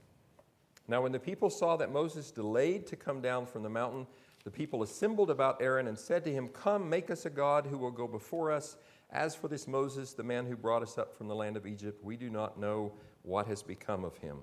Now, 0.87 1.03
when 1.03 1.11
the 1.13 1.19
people 1.19 1.49
saw 1.49 1.77
that 1.77 1.91
Moses 1.91 2.31
delayed 2.31 2.89
to 2.89 2.95
come 3.05 3.21
down 3.21 3.45
from 3.47 3.63
the 3.63 3.69
mountain, 3.69 4.05
the 4.43 4.51
people 4.51 4.83
assembled 4.83 5.29
about 5.29 5.61
Aaron 5.61 5.87
and 5.87 5.99
said 5.99 6.23
to 6.23 6.29
him, 6.29 6.49
Come, 6.63 6.85
make 6.89 7.13
us 7.13 7.25
a 7.25 7.29
God 7.29 7.65
who 7.71 7.77
will 7.79 7.95
go 7.95 8.07
before 8.07 8.57
us. 8.57 8.77
As 9.09 9.35
for 9.35 9.49
this 9.49 9.67
Moses, 9.67 10.15
the 10.15 10.23
man 10.23 10.45
who 10.45 10.57
brought 10.57 10.83
us 10.83 10.97
up 10.97 11.17
from 11.17 11.27
the 11.27 11.35
land 11.35 11.57
of 11.57 11.65
Egypt, 11.65 12.03
we 12.03 12.17
do 12.17 12.29
not 12.31 12.55
know 12.55 12.91
what 13.23 13.47
has 13.47 13.63
become 13.63 14.07
of 14.07 14.17
him. 14.17 14.37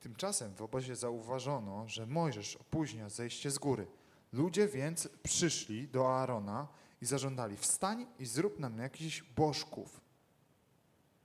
Tymczasem 0.00 0.54
w 0.54 0.62
obozie 0.62 0.96
zauważono, 0.96 1.88
że 1.88 2.06
Mojżesz 2.06 2.56
opóźnia 2.56 3.08
zejście 3.08 3.50
z 3.50 3.58
góry. 3.58 3.86
Ludzie 4.32 4.68
więc 4.68 5.08
przyszli 5.22 5.88
do 5.88 6.08
Aarona 6.08 6.68
i 7.02 7.06
zażądali: 7.06 7.56
Wstań 7.56 8.06
i 8.18 8.26
zrób 8.26 8.58
nam 8.58 8.78
jakichś 8.78 9.22
bożków. 9.22 10.00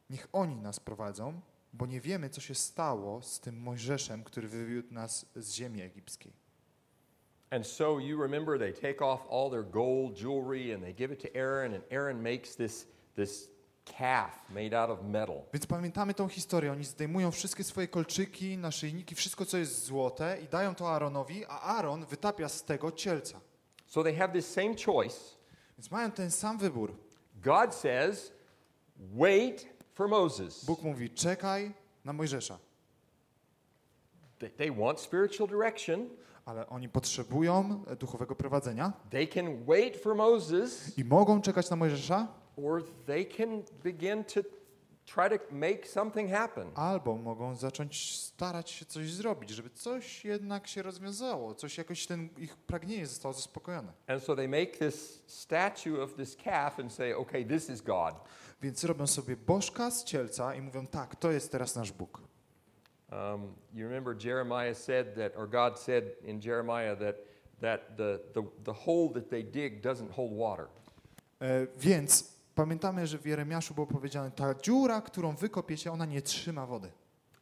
Niech 0.10 0.28
oni 0.34 0.62
nas 0.62 0.80
prowadzą, 0.80 1.42
bo 1.74 1.86
nie 1.86 2.02
wiemy, 2.02 2.30
co 2.30 2.42
się 2.42 2.56
stało 2.56 3.22
z 3.22 3.40
tym 3.40 3.60
Mojżeszem, 3.60 4.24
który 4.24 4.48
wywiódł 4.48 4.94
nas 4.94 5.26
z 5.36 5.52
ziemi 5.52 5.82
egipskiej. 5.82 6.45
And 7.56 7.66
so 7.68 8.00
you 8.00 8.22
remember 8.22 8.58
they 8.60 8.74
take 8.74 9.02
off 9.02 9.22
all 9.30 9.50
their 9.50 9.64
gold 9.64 10.16
jewelry 10.16 10.74
and 10.74 10.84
they 10.84 10.94
give 10.94 11.14
it 11.14 11.22
to 11.22 11.28
Aaron, 11.36 11.74
and 11.74 11.84
Aaron 11.92 12.22
makes 12.22 12.56
this, 12.56 12.88
this 13.16 13.50
calf 13.86 14.40
made 14.50 14.74
out 14.74 14.90
of 14.90 15.04
metal. 15.04 15.46
Więc 15.54 15.66
pamiętamy 15.68 16.14
tą 16.14 16.28
historię. 16.28 16.72
Oni 16.72 16.84
zdejmują 16.84 17.32
wszystkie 17.32 17.64
swoje 17.64 17.88
kolczyki, 17.88 18.58
naszyjniki, 18.58 19.16
wszystko 19.16 19.46
co 19.46 19.58
jest 19.58 19.84
złote 19.86 20.38
i 20.44 20.48
dają 20.48 20.76
to 20.76 20.90
Aaronowi, 20.90 21.46
a 21.46 21.62
Aaron 21.62 22.06
wytapia 22.06 22.50
z 22.50 22.64
tego 22.64 22.92
cielca. 22.92 23.42
So 23.88 24.04
they 24.04 24.16
have 24.16 24.34
this 24.34 24.48
same 24.54 24.76
choice. 24.86 25.20
Więc 25.78 25.92
mają 25.92 26.12
ten 26.12 26.32
sam 26.32 26.58
wybór. 26.58 26.92
God 27.44 27.76
says, 27.76 28.32
wait 29.14 29.68
for 29.94 30.08
Moses. 30.10 30.66
Bóg 30.66 30.82
mówi, 30.84 31.10
czekaj 31.10 31.72
na 32.06 32.14
Mojżesza. 32.14 32.60
They- 34.40 34.50
They 34.58 34.72
want 34.72 35.00
spiritual 35.00 35.48
direction. 35.50 36.10
Ale 36.46 36.70
oni 36.70 36.90
potrzebują 36.90 37.84
e, 37.88 37.96
duchowego 37.96 38.36
prowadzenia 38.36 38.94
They 39.10 39.28
can 39.28 39.66
wait 39.66 39.98
for 39.98 40.16
Moses, 40.16 40.98
i 40.98 41.06
mogą 41.06 41.42
czekać 41.42 41.70
na 41.70 41.76
Mojżesza, 41.76 42.28
or 42.58 42.84
they 43.06 43.26
can 43.26 43.64
begin 43.84 44.24
to 44.24 44.42
try 45.06 45.40
to 45.40 45.56
make 45.56 45.88
something 45.88 46.32
happen. 46.32 46.72
albo 46.76 47.16
mogą 47.16 47.56
zacząć 47.56 48.20
starać 48.20 48.72
się 48.72 48.86
coś 48.86 49.12
zrobić, 49.12 49.50
żeby 49.50 49.70
coś 49.70 50.26
jednak 50.26 50.68
się 50.68 50.82
rozwiązało, 50.82 51.56
coś 51.56 51.78
jakoś 51.78 52.08
ten 52.08 52.30
ich 52.38 52.58
pragnienie 52.58 53.08
zostało 53.08 53.34
zaspokojone. 53.34 53.94
And 54.08 54.24
so 54.24 54.36
they 54.36 54.48
make 54.48 54.78
this 54.78 55.24
statue 55.28 56.04
of 56.04 56.14
this 56.14 56.36
calf 56.36 56.80
and 56.80 56.94
say, 56.94 57.16
okay, 57.16 57.46
this 57.46 57.70
is 57.70 57.82
God. 57.82 58.16
Więc 58.62 58.84
robią 58.84 59.08
sobie 59.08 59.38
bożka 59.38 59.92
z 59.92 60.04
cielca 60.04 60.56
i 60.56 60.62
mówią, 60.62 60.88
tak, 60.88 61.16
to 61.16 61.32
jest 61.32 61.52
teraz 61.52 61.76
nasz 61.76 61.92
Bóg. 61.92 62.22
Um, 63.12 63.56
you 63.74 63.86
remember 63.86 64.16
Jeremiah 64.16 64.76
said 64.76 65.16
that, 65.16 65.34
or 65.38 65.48
God 65.48 65.80
said 65.80 66.04
in 66.24 66.42
Jeremiah 66.42 66.96
that, 66.96 67.16
that 67.62 67.98
the, 67.98 68.20
the, 68.34 68.44
the 68.64 68.74
hole 68.74 69.10
that 69.14 69.30
they 69.30 69.44
dig 69.44 69.82
doesn't 69.82 70.12
hold 70.12 70.32
water. 70.32 70.68
E, 71.42 71.68
więc 71.78 72.36
pamiętamy, 72.56 73.08
że 73.08 73.18
w 73.18 73.26
Jeremiaszu 73.26 73.74
było 73.74 73.88
powiedziane, 73.88 74.32
ta 74.32 74.56
dziura, 74.56 75.02
którą 75.02 75.36
wykopiecie, 75.36 75.92
ona 75.92 76.06
nie 76.06 76.22
trzyma 76.22 76.66
wody. 76.66 76.92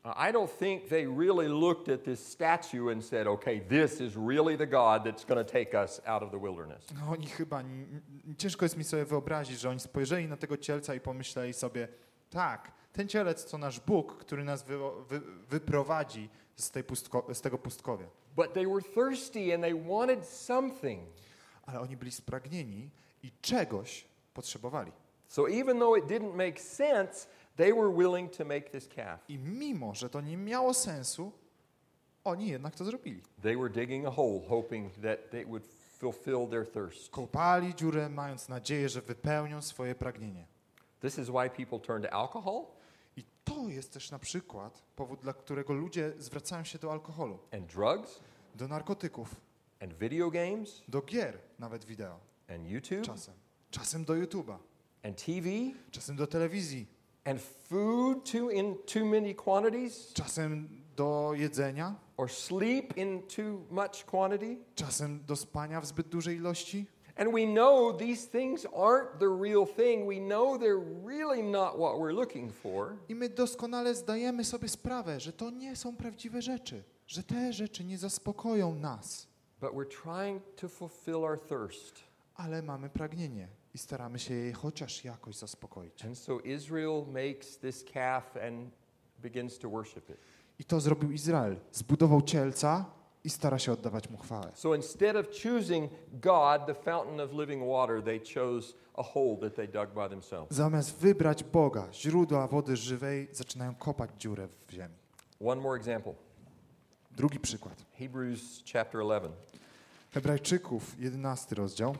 I 0.05 0.33
don't 0.33 0.49
think 0.49 0.89
they 0.89 1.05
really 1.05 1.47
looked 1.47 1.87
at 1.87 2.03
this 2.03 2.19
statue 2.19 2.89
and 2.89 3.05
said, 3.05 3.25
okay, 3.25 3.61
this 3.61 4.01
is 4.01 4.17
really 4.17 4.57
the 4.57 4.67
God 4.67 5.05
that's 5.05 5.23
going 5.23 5.45
to 5.45 5.51
take 5.53 5.73
us 5.73 6.01
out 6.05 6.23
of 6.23 6.31
the 6.31 6.37
wilderness. 6.37 6.93
No, 6.93 7.11
oni 7.11 7.27
chyba, 7.27 7.63
ciężko 8.37 8.65
jest 8.65 8.77
mi 8.77 8.83
sobie 8.83 9.05
wyobrazić, 9.05 9.59
że 9.59 9.69
oni 9.69 9.79
spojrzeli 9.79 10.27
na 10.27 10.37
tego 10.37 10.57
cielca 10.57 10.95
i 10.95 10.99
pomyśleli 10.99 11.53
sobie, 11.53 11.87
tak, 12.29 12.71
ten 12.93 13.07
cielec 13.07 13.45
to 13.45 13.57
nasz 13.57 13.79
Bóg, 13.79 14.17
który 14.17 14.43
nas 14.43 14.63
wy, 14.63 14.77
wy, 15.09 15.21
wyprowadzi 15.49 16.29
z, 16.55 16.71
tej 16.71 16.83
pustko, 16.83 17.25
z 17.33 17.41
tego 17.41 17.57
pustkowia. 17.57 18.07
But 18.35 18.53
they 18.53 18.67
were 18.67 18.81
thirsty 18.81 19.53
and 19.53 19.63
they 19.63 19.73
wanted 19.75 20.25
something. 20.25 21.09
Ale 21.65 21.79
oni 21.79 21.97
byli 21.97 22.11
spragnieni 22.11 22.89
i 23.23 23.31
czegoś 23.41 24.05
potrzebowali. 24.33 24.91
So 25.27 25.47
even 25.49 25.79
though 25.79 25.97
it 25.97 26.05
didn't 26.05 26.35
make 26.35 26.59
sense, 26.59 27.27
they 27.55 27.73
were 27.73 27.93
willing 27.97 28.31
to 28.31 28.45
make 28.45 28.69
this 28.69 28.87
calf. 28.87 29.29
I 29.29 29.37
mimo, 29.39 29.95
że 29.95 30.09
to 30.09 30.21
nie 30.21 30.37
miało 30.37 30.73
sensu, 30.73 31.31
oni 32.23 32.47
jednak 32.47 32.75
to 32.75 32.85
zrobili. 32.85 33.21
They 33.41 33.57
were 33.57 33.69
digging 33.69 34.05
a 34.05 34.11
hole, 34.11 34.41
hoping 34.47 34.93
that 34.93 35.29
they 35.31 35.45
would 35.45 35.63
fulfill 35.99 36.47
their 36.49 36.71
thirst. 36.71 37.09
Kopali 37.09 37.75
dziurę, 37.75 38.09
mając 38.09 38.49
nadzieję, 38.49 38.89
że 38.89 39.01
wypełnią 39.01 39.61
swoje 39.61 39.95
pragnienie. 39.95 40.47
This 41.01 41.17
is 41.17 41.29
why 41.29 41.49
people 41.49 41.79
turn 41.79 42.03
to 42.03 42.13
alcohol 42.13 42.65
to 43.43 43.69
jest 43.69 43.93
też 43.93 44.11
na 44.11 44.19
przykład 44.19 44.83
powód, 44.95 45.19
dla 45.19 45.33
którego 45.33 45.73
ludzie 45.73 46.13
zwracają 46.17 46.63
się 46.63 46.79
do 46.79 46.91
alkoholu, 46.91 47.39
and 47.51 47.73
drugs? 47.73 48.19
Do 48.55 48.67
narkotyków, 48.67 49.35
and 49.79 49.93
video 49.93 50.31
games? 50.31 50.83
Do 50.87 51.01
gier, 51.01 51.39
nawet 51.59 51.85
wideo, 51.85 52.19
and 52.47 52.67
YouTube? 52.67 53.05
Czasem. 53.05 53.33
Czasem 53.71 54.05
do 54.05 54.13
YouTube'a, 54.13 54.57
and 55.03 55.25
TV 55.25 55.49
czasem 55.91 56.15
do 56.15 56.27
telewizji, 56.27 56.87
and 57.25 57.41
food 57.41 58.31
too 58.31 58.49
in 58.49 58.75
too 58.93 59.05
many 59.05 59.35
quantities? 59.35 60.13
Czasem 60.13 60.69
do 60.95 61.31
jedzenia, 61.35 61.95
or 62.17 62.31
sleep 62.31 62.97
in 62.97 63.21
too 63.21 63.65
much 63.69 64.05
quantity. 64.05 64.57
czasem 64.75 65.25
do 65.25 65.35
spania 65.35 65.81
w 65.81 65.85
zbyt 65.85 66.07
dużej 66.07 66.37
ilości. 66.37 66.85
And 67.15 67.33
we 67.33 67.45
know 67.45 67.97
these 67.97 68.27
things 68.29 68.65
aren't 68.65 69.19
the 69.19 69.29
real 69.41 69.65
thing. 69.75 70.07
We 70.07 70.15
know 70.19 70.57
they're 70.57 70.83
really 71.05 71.43
not 71.43 71.77
what 71.77 71.99
we're 71.99 72.13
looking 72.13 72.51
for. 72.53 72.97
I 73.09 73.15
my 73.15 73.29
doskonale 73.29 73.95
zdajemy 73.95 74.43
sobie 74.43 74.69
sprawę, 74.69 75.19
że 75.19 75.33
to 75.33 75.49
nie 75.51 75.75
są 75.75 75.95
prawdziwe 75.95 76.41
rzeczy, 76.41 76.83
że 77.07 77.23
te 77.23 77.53
rzeczy 77.53 77.83
nie 77.85 77.97
zaspokoją 77.97 78.75
nas, 78.75 79.27
But 79.61 79.71
we're 79.71 80.01
trying 80.03 80.41
to 80.55 80.69
fulfill 80.69 81.15
our 81.25 81.39
thirst. 81.39 81.99
ale 82.35 82.61
mamy 82.61 82.89
pragnienie 82.89 83.47
i 83.73 83.77
staramy 83.77 84.19
się 84.19 84.33
je 84.33 84.53
chociaż 84.53 85.03
jakoś 85.05 85.35
zaspokoić. 85.35 86.05
And 86.05 86.17
so 86.17 86.39
Israel 86.39 87.05
makes 87.07 87.57
this 87.57 87.83
calf 87.93 88.37
and 88.37 88.69
begins 89.19 89.59
to 89.59 89.69
worship 89.69 90.09
it. 90.09 90.17
I 90.59 90.63
to 90.63 90.79
zrobił 90.79 91.11
Izrael. 91.11 91.55
Zbudował 91.71 92.21
cielca 92.21 92.85
i 93.23 93.29
stara 93.29 93.59
się 93.59 93.71
oddawać 93.71 94.09
mu 94.09 94.17
chwałę. 94.17 94.51
So 94.53 94.75
instead 94.75 95.15
of 95.15 95.25
choosing 95.43 95.91
God, 96.11 96.65
the 96.65 96.73
fountain 96.73 97.19
of 97.19 97.33
living 97.33 97.63
water, 97.67 98.03
they 98.03 98.19
chose 98.19 98.73
a 98.93 99.03
hole 99.03 99.37
that 99.41 99.55
they 99.55 99.67
dug 99.67 99.89
by 99.89 100.09
themselves. 100.09 100.57
Zamiast 100.57 100.95
wybrać 100.95 101.43
Boga, 101.43 101.87
źródła 101.93 102.47
wody 102.47 102.75
żywej, 102.75 103.27
zaczynają 103.31 103.75
kopać 103.75 104.09
dziurę 104.17 104.47
w 104.67 104.71
ziemi. 104.71 104.95
One 105.45 105.61
more 105.61 105.77
example 105.79 106.13
Drugi 107.17 107.39
przykład. 107.39 107.85
Hebrews 107.91 108.63
chapter 108.73 109.01
11. 109.01 109.31
Hebrajczyków, 110.11 110.99
11 110.99 111.55
rozdział. 111.55 111.95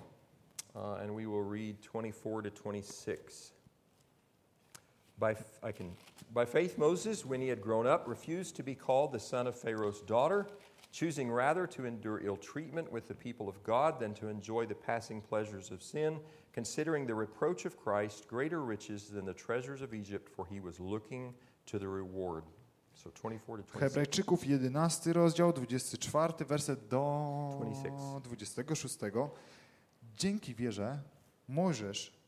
Uh, 0.76 1.02
and 1.02 1.12
we 1.12 1.28
will 1.28 1.44
read 1.52 1.82
24 1.82 2.42
to 2.42 2.50
26. 2.50 3.54
By, 5.20 5.36
I 5.70 5.74
can, 5.74 5.96
by 6.32 6.46
faith, 6.46 6.78
Moses, 6.78 7.26
when 7.26 7.42
he 7.42 7.50
had 7.50 7.62
grown 7.62 7.88
up, 7.88 8.08
refused 8.08 8.56
to 8.56 8.64
be 8.64 8.76
called 8.76 9.12
the 9.12 9.20
son 9.20 9.48
of 9.48 9.56
Pharaoh's 9.56 10.02
daughter, 10.02 10.46
choosing 10.94 11.32
rather 11.32 11.68
to 11.68 11.86
endure 11.86 12.22
ill 12.24 12.38
treatment 12.38 12.92
with 12.92 13.08
the 13.08 13.16
people 13.16 13.50
of 13.50 13.62
God 13.64 14.00
than 14.00 14.14
to 14.14 14.28
enjoy 14.30 14.66
the 14.68 14.76
passing 14.76 15.22
pleasures 15.22 15.72
of 15.72 15.82
sin, 15.82 16.20
considering 16.54 17.08
the 17.08 17.16
reproach 17.16 17.66
of 17.66 17.76
Christ 17.84 18.28
greater 18.28 18.62
riches 18.62 19.10
than 19.10 19.26
the 19.26 19.34
treasures 19.34 19.82
of 19.82 19.94
Egypt, 19.94 20.30
for 20.30 20.46
he 20.46 20.60
was 20.60 20.80
looking 20.80 21.34
to 21.66 21.80
the 21.80 21.88
reward. 21.88 22.44
So 22.94 23.10
24 23.10 23.58
to 23.58 23.64
26. 23.64 23.80
Hebrajczyków, 23.80 24.48
11 24.48 25.14
rozdział, 25.14 25.54
24 25.54 26.46
werset 26.46 26.88
do 26.88 27.50
26. 27.58 27.96
26. 28.24 29.00
Dzięki 30.18 30.56
wierze 30.56 31.00
Mojżesz, 31.48 32.23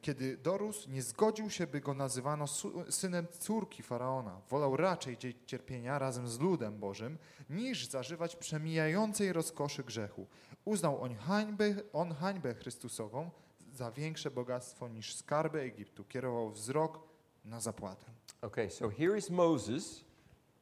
kiedy 0.00 0.36
dorósł, 0.36 0.90
nie 0.90 1.02
zgodził 1.02 1.50
się, 1.50 1.66
by 1.66 1.80
go 1.80 1.94
nazywano 1.94 2.46
synem 2.90 3.26
córki 3.38 3.82
Faraona. 3.82 4.40
Wolał 4.50 4.76
raczej 4.76 5.18
dzieć 5.18 5.36
cierpienia 5.46 5.98
razem 5.98 6.28
z 6.28 6.38
ludem 6.38 6.78
Bożym, 6.78 7.18
niż 7.50 7.86
zażywać 7.86 8.36
przemijającej 8.36 9.32
rozkoszy 9.32 9.84
grzechu. 9.84 10.26
Uznał 10.64 11.02
on 11.02 11.14
hańbę, 11.14 11.74
on 11.92 12.14
hańbę 12.14 12.54
Chrystusową 12.54 13.30
za 13.72 13.90
większe 13.90 14.30
bogactwo 14.30 14.88
niż 14.88 15.14
skarby 15.14 15.60
Egiptu. 15.60 16.04
Kierował 16.04 16.50
wzrok 16.50 16.98
na 17.44 17.60
zapłatę. 17.60 18.06
Okay, 18.42 18.70
so 18.70 18.90
here 18.90 19.18
is 19.18 19.30
Moses. 19.30 20.04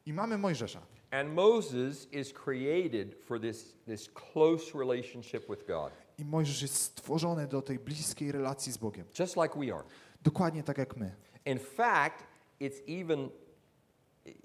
I 0.07 0.13
mamy 0.13 0.39
Mojżesza. 0.39 0.81
And 1.11 1.35
Moses 1.35 2.13
is 2.13 2.33
created 2.33 3.15
for 3.25 3.41
this, 3.41 3.77
this 3.87 4.09
close 4.09 4.79
relationship 4.79 5.49
with 5.49 5.67
God, 5.67 5.93
I 6.19 6.25
Mojżesz 6.25 6.63
jest 6.63 6.75
stworzony 6.75 7.47
do 7.47 7.63
tej 7.63 7.79
bliskiej 7.79 8.33
relacji 8.33 8.73
z 8.73 8.77
Bogiem. 8.77 9.07
just 9.19 9.37
like 9.37 9.59
we 9.61 9.75
are. 9.75 9.85
Dokładnie 10.23 10.63
tak 10.63 10.79
jak 10.79 10.97
my. 10.97 11.15
In 11.47 11.59
fact, 11.59 12.25
it's 12.61 13.03
even, 13.03 13.29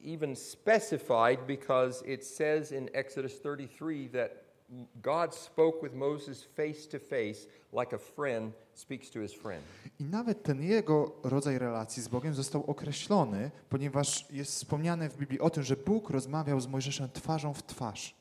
even 0.05 0.36
specified 0.36 1.45
because 1.47 2.05
it 2.05 2.27
says 2.27 2.71
in 2.71 2.89
Exodus 2.93 3.39
33 3.41 4.09
that 4.09 4.31
God 4.95 5.36
spoke 5.36 5.81
with 5.83 5.95
Moses 5.95 6.43
face 6.43 6.88
to 6.88 6.99
face 6.99 7.47
like 7.73 7.95
a 7.95 7.99
friend 7.99 8.53
speaks 8.73 9.09
to 9.12 9.19
his 9.21 9.33
friend. 9.33 9.63
I 9.99 10.03
nawet 10.03 10.43
ten 10.43 10.63
jego 10.63 11.12
rodzaj 11.23 11.59
relacji 11.59 12.03
z 12.03 12.07
Bogiem 12.07 12.33
został 12.33 12.63
określony, 12.65 13.51
ponieważ 13.69 14.25
jest 14.31 14.51
wspomniane 14.51 15.09
w 15.09 15.17
Biblii 15.17 15.39
o 15.39 15.49
tym, 15.49 15.63
że 15.63 15.75
Bóg 15.75 16.09
rozmawiał 16.09 16.59
z 16.62 16.67
Mojżeszem 16.67 17.09
twarzą 17.13 17.53
w 17.53 17.63
twarz. 17.63 18.15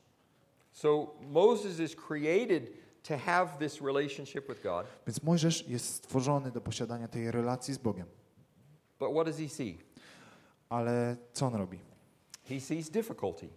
So 0.73 1.07
Moses 1.31 1.81
is 1.81 1.97
created 1.97 2.71
to 3.03 3.19
have 3.19 3.59
this 3.59 3.81
relationship 3.81 4.49
with 4.49 4.63
God, 4.63 4.87
Więc 5.07 5.23
Mojżesz 5.23 5.69
jest 5.69 5.95
stworzony 5.95 6.51
do 6.51 6.61
posiadania 6.61 7.09
tej 7.09 7.31
relacji 7.31 7.75
z 7.75 7.79
Bogiem. 7.79 8.07
but 8.99 9.11
what 9.13 9.27
does 9.27 9.37
he 9.39 9.49
see? 9.49 9.79
Ale 10.69 11.17
co 11.33 11.47
on 11.47 11.55
robi? 11.55 11.79
He 12.49 12.61
sees 12.61 12.91
difficulty. 12.91 13.49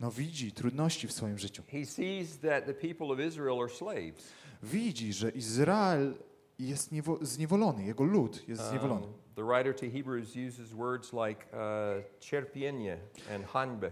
No 0.00 0.10
widzi 0.10 0.52
trudności 0.52 1.08
w 1.08 1.12
swoim 1.12 1.38
życiu. 1.38 1.62
He 1.68 1.86
sees 1.86 2.38
that 2.38 2.66
the 2.66 2.74
people 2.74 3.06
of 3.06 3.20
Israel 3.20 3.60
are 3.60 3.68
slaves. 3.68 4.32
Widzi, 4.62 5.12
że 5.12 5.30
Izrael 5.30 6.14
jest 6.58 6.92
niewo- 6.92 7.24
zniewolony, 7.24 7.84
jego 7.84 8.04
lud 8.04 8.48
jest 8.48 8.62
Um, 8.62 8.70
zniewolony. 8.70 9.06
the 9.36 9.42
writer 9.46 9.74
to 9.74 9.86
Hebrews 9.90 10.28
uses 10.48 10.72
words 10.74 11.12
like 11.12 11.46
uh, 11.52 12.20
cierpienie 12.20 12.98
and 13.34 13.46
hańbę. 13.46 13.90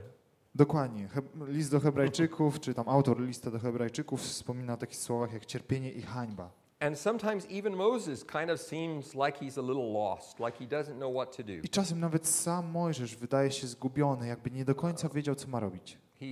Dokładnie. 0.54 1.08
List 1.46 1.70
do 1.70 1.80
Hebrajczyków, 1.80 2.60
czy 2.60 2.74
tam 2.74 2.88
autor 2.88 3.20
lista 3.20 3.50
do 3.50 3.58
Hebrajczyków 3.58 4.20
wspomina 4.20 4.74
o 4.74 4.76
takich 4.76 4.98
słowach 4.98 5.32
jak 5.32 5.46
cierpienie 5.46 5.92
i 5.92 6.02
hańba. 6.02 6.50
And 6.80 6.98
sometimes 6.98 7.46
even 7.50 7.76
Moses 7.76 8.24
kind 8.24 8.50
of 8.50 8.60
seems 8.60 9.14
like 9.14 9.38
he's 9.38 9.58
a 9.58 9.62
little 9.62 9.92
lost, 9.92 10.40
like 10.40 10.58
he 10.58 10.66
doesn't 10.66 10.96
know 10.96 11.14
what 11.14 11.36
to 11.36 11.42
do. 11.42 11.52
I 11.52 11.68
czasem 11.68 12.00
nawet 12.00 12.26
sam 12.26 12.70
Mojżesz 12.70 13.16
wydaje 13.16 13.50
się 13.50 13.66
zgubiony, 13.66 14.26
jakby 14.26 14.50
nie 14.50 14.64
do 14.64 14.74
końca 14.74 15.08
wiedział, 15.08 15.34
co 15.34 15.48
ma 15.48 15.60
robić. 15.60 15.98
He 16.20 16.26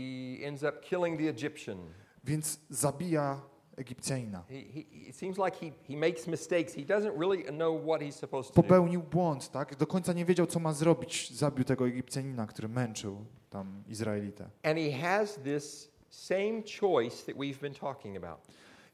ends 0.47 0.63
up 0.63 0.81
killing 0.81 1.21
the 1.21 1.29
Egyptian. 1.29 1.79
Więc 2.25 2.61
zabija 2.71 3.41
Egipcjanina. 3.79 4.43
He, 4.49 4.55
he, 4.55 5.09
it 5.09 5.17
seems 5.17 5.39
like 5.39 5.57
he, 5.61 5.73
he 5.89 5.97
makes 5.97 6.27
mistakes. 6.27 6.75
He 6.75 6.83
doesn't 6.83 7.19
really 7.19 7.45
know 7.45 7.87
what 7.87 8.01
he's 8.01 8.17
supposed 8.17 8.55
to 8.55 8.63
do. 8.63 8.69
Popełnił 8.69 9.03
błąd, 9.03 9.51
tak? 9.51 9.77
Do 9.77 9.87
końca 9.87 10.13
nie 10.13 10.25
wiedział, 10.25 10.47
co 10.47 10.61
ma 10.61 10.73
zrobić. 10.73 11.31
Zabił 11.37 11.65
tego 11.65 11.87
Egipcjanina, 11.87 12.47
który 12.47 12.69
męczył 12.69 13.25
tam 13.51 13.83
Izraelitę. 13.89 14.45
And 14.63 14.79
he 14.79 14.93
has 14.93 15.39
this 15.45 15.91
same 16.11 16.63
choice 16.81 17.27
that 17.27 17.37
we've 17.37 17.61
been 17.61 17.75
talking 17.75 18.17
about. 18.17 18.39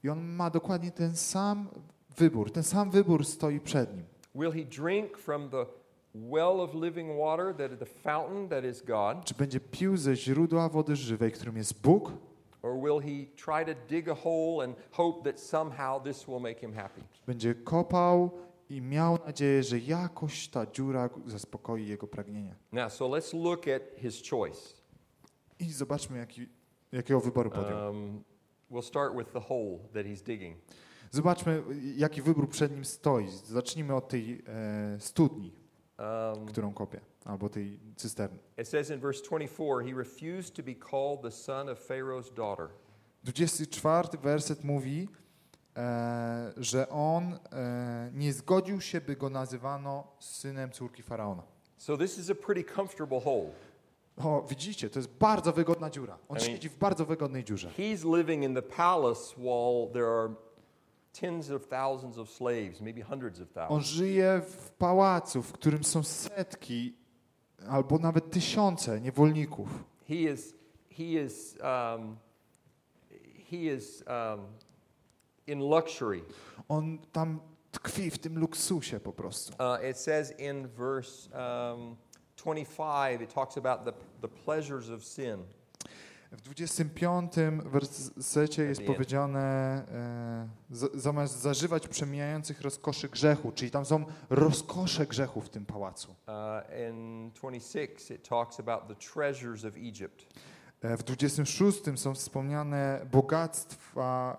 I 0.05 0.09
on 0.09 0.25
ma 0.25 0.51
dokładnie 0.51 0.91
ten 0.91 1.17
sam 1.17 1.69
wybór. 2.17 2.51
Ten 2.51 2.63
sam 2.63 2.91
wybór 2.91 3.25
stoi 3.25 3.61
przed 3.61 3.97
nim. 3.97 4.05
Will 4.35 4.53
he 4.53 4.65
drink 4.65 5.19
from 5.19 5.51
the 5.51 5.67
well 6.15 6.61
of 6.61 6.75
living 6.75 7.19
water, 7.19 7.53
that 7.53 7.79
the 7.79 7.87
fountain 7.87 8.49
that 8.49 8.65
is 8.65 8.83
God, 8.83 9.25
Czy 9.25 9.35
będzie 9.35 9.61
pił 9.61 9.97
ze 9.97 10.17
źródła 10.17 10.69
wody 10.69 10.97
żywej, 10.97 11.33
którym 11.33 11.57
jest 11.57 11.83
Bóg, 11.83 12.13
or 12.65 12.75
will 12.75 12.99
he 12.99 13.27
try 13.37 13.65
to 13.65 13.75
dig 13.89 14.09
a 14.09 14.15
hole 14.15 14.65
and 14.65 14.75
hope 14.91 15.25
that 15.25 15.41
somehow 15.41 16.03
this 16.03 16.29
will 16.29 16.41
make 16.41 16.61
him 16.61 16.73
happy? 16.73 17.03
będzie 17.27 17.55
kopał 17.55 18.31
i 18.71 18.81
miał 18.81 19.19
nadzieję, 19.27 19.63
że 19.63 19.79
jakoś 19.79 20.49
ta 20.49 20.67
dziura 20.67 21.11
zaspokoi 21.27 21.87
jego 21.87 22.07
pragnienia. 22.07 22.55
Now, 22.73 22.93
so 22.93 23.09
let's 23.09 23.43
look 23.45 23.69
at 23.69 23.83
his 23.97 24.31
choice. 24.31 24.61
I 25.61 25.73
zobaczmy, 25.73 26.19
jaki, 26.19 26.47
jakiego 26.93 27.21
wyboru 27.21 27.51
podjął. 27.51 27.91
Um, 27.91 28.25
we'll 28.71 28.83
start 28.83 29.17
with 29.17 29.33
the 29.33 29.41
hole 29.41 29.79
that 29.95 30.07
he's 30.07 30.23
digging. 30.23 30.57
Zobaczmy, 31.11 31.63
jaki 31.97 32.23
wybór 32.23 32.49
przed 32.49 32.73
nim 32.73 32.85
stoi. 32.85 33.29
Zacznijmy 33.29 33.95
od 33.95 34.09
tej 34.09 34.43
e, 34.47 35.01
studni, 35.01 35.53
Um, 35.99 36.47
którą 36.47 36.73
kopie, 36.73 37.01
albo 37.25 37.49
tej 37.49 37.79
cysterny. 37.97 38.39
it 38.59 38.69
says 38.69 38.91
in 38.91 39.01
verse 39.01 39.23
24, 39.23 39.85
he 39.85 39.95
refused 39.99 40.55
to 40.55 40.63
be 40.63 40.75
called 40.75 41.23
the 41.23 41.31
son 41.31 41.69
of 41.69 41.79
Pharaoh's 41.89 42.35
daughter. 42.35 42.69
24 43.25 44.09
werset 44.23 44.65
mówi, 44.65 45.09
e, 45.77 46.53
że 46.57 46.89
on 46.89 47.39
e, 47.53 48.11
nie 48.15 48.33
zgodził 48.33 48.81
się, 48.81 49.01
by 49.01 49.17
go 49.17 49.31
nazywano 49.31 50.07
synem 50.19 50.71
córki 50.71 51.03
Faraona. 51.03 51.43
So 51.79 51.97
this 51.97 52.19
is 52.19 52.31
a 52.31 52.35
pretty 52.35 52.75
comfortable 52.75 53.21
hole. 53.21 53.51
O, 54.17 54.43
widzicie, 54.49 54.91
to 54.91 54.99
jest 54.99 55.11
bardzo 55.11 55.53
wygodna 55.53 55.91
dziura. 55.91 56.19
On 56.29 56.37
I 56.37 56.41
mean- 56.41 56.47
siedzi 56.53 56.69
w 56.69 56.79
bardzo 56.79 57.05
wygodnej 57.07 57.45
dziurze. 57.45 57.69
He's 57.79 58.17
living 58.17 58.45
in 58.45 58.55
the 58.55 58.63
palace 58.63 59.35
while 59.39 59.93
there 59.93 60.07
are 60.07 60.35
On 63.53 63.69
thousands. 63.69 63.87
żyje 63.87 64.41
w 64.47 64.71
pałacu, 64.71 65.43
w 65.43 65.53
którym 65.53 65.85
są 65.85 66.03
setki 66.03 66.95
albo 67.69 67.99
nawet 67.99 68.31
tysiące 68.31 69.01
niewolników. 69.01 69.85
He 70.09 70.15
is, 70.15 70.55
he 70.91 71.05
is, 71.05 71.59
um, 71.63 72.17
he 73.51 73.57
is 73.57 74.05
um, 74.07 74.47
in 75.47 75.61
luxury. 75.61 76.23
On 76.69 76.99
tam 77.13 77.41
tkwi 77.71 78.11
w 78.11 78.19
tym 78.19 78.39
luksusie 78.39 79.01
po 79.01 79.13
prostu. 79.13 79.53
Uh, 79.53 79.91
it 79.91 79.99
says 79.99 80.35
in 80.39 80.69
verse 80.69 81.31
um, 81.31 81.97
25, 82.37 83.23
it 83.23 83.35
talks 83.35 83.57
about 83.57 83.85
the, 83.85 83.93
the 84.21 84.29
pleasures 84.29 84.91
of 84.91 85.05
sin. 85.05 85.45
W 86.37 86.41
25 86.41 87.33
wersecie 87.65 88.63
jest 88.63 88.83
powiedziane, 88.83 89.41
e, 89.91 90.49
zamiast 90.95 91.41
zażywać 91.41 91.89
przemijających 91.89 92.61
rozkoszy 92.61 93.09
grzechu, 93.09 93.53
czyli 93.53 93.71
tam 93.71 93.85
są 93.85 94.05
rozkosze 94.31 95.07
grzechu 95.07 95.41
w 95.41 95.49
tym 95.49 95.67
pałacu. 95.67 96.11
Uh, 96.11 96.89
in 96.91 97.31
26, 97.31 98.11
it 98.11 98.29
talks 98.29 98.61
about 98.61 98.89
the 98.89 98.95
treasures 98.95 99.65
of 99.65 99.75
Egypt. 99.77 100.27
E, 100.85 100.97
W 100.97 101.03
26 101.03 101.81
są 101.97 102.15
wspomniane 102.15 103.07
bogactwa, 103.13 104.37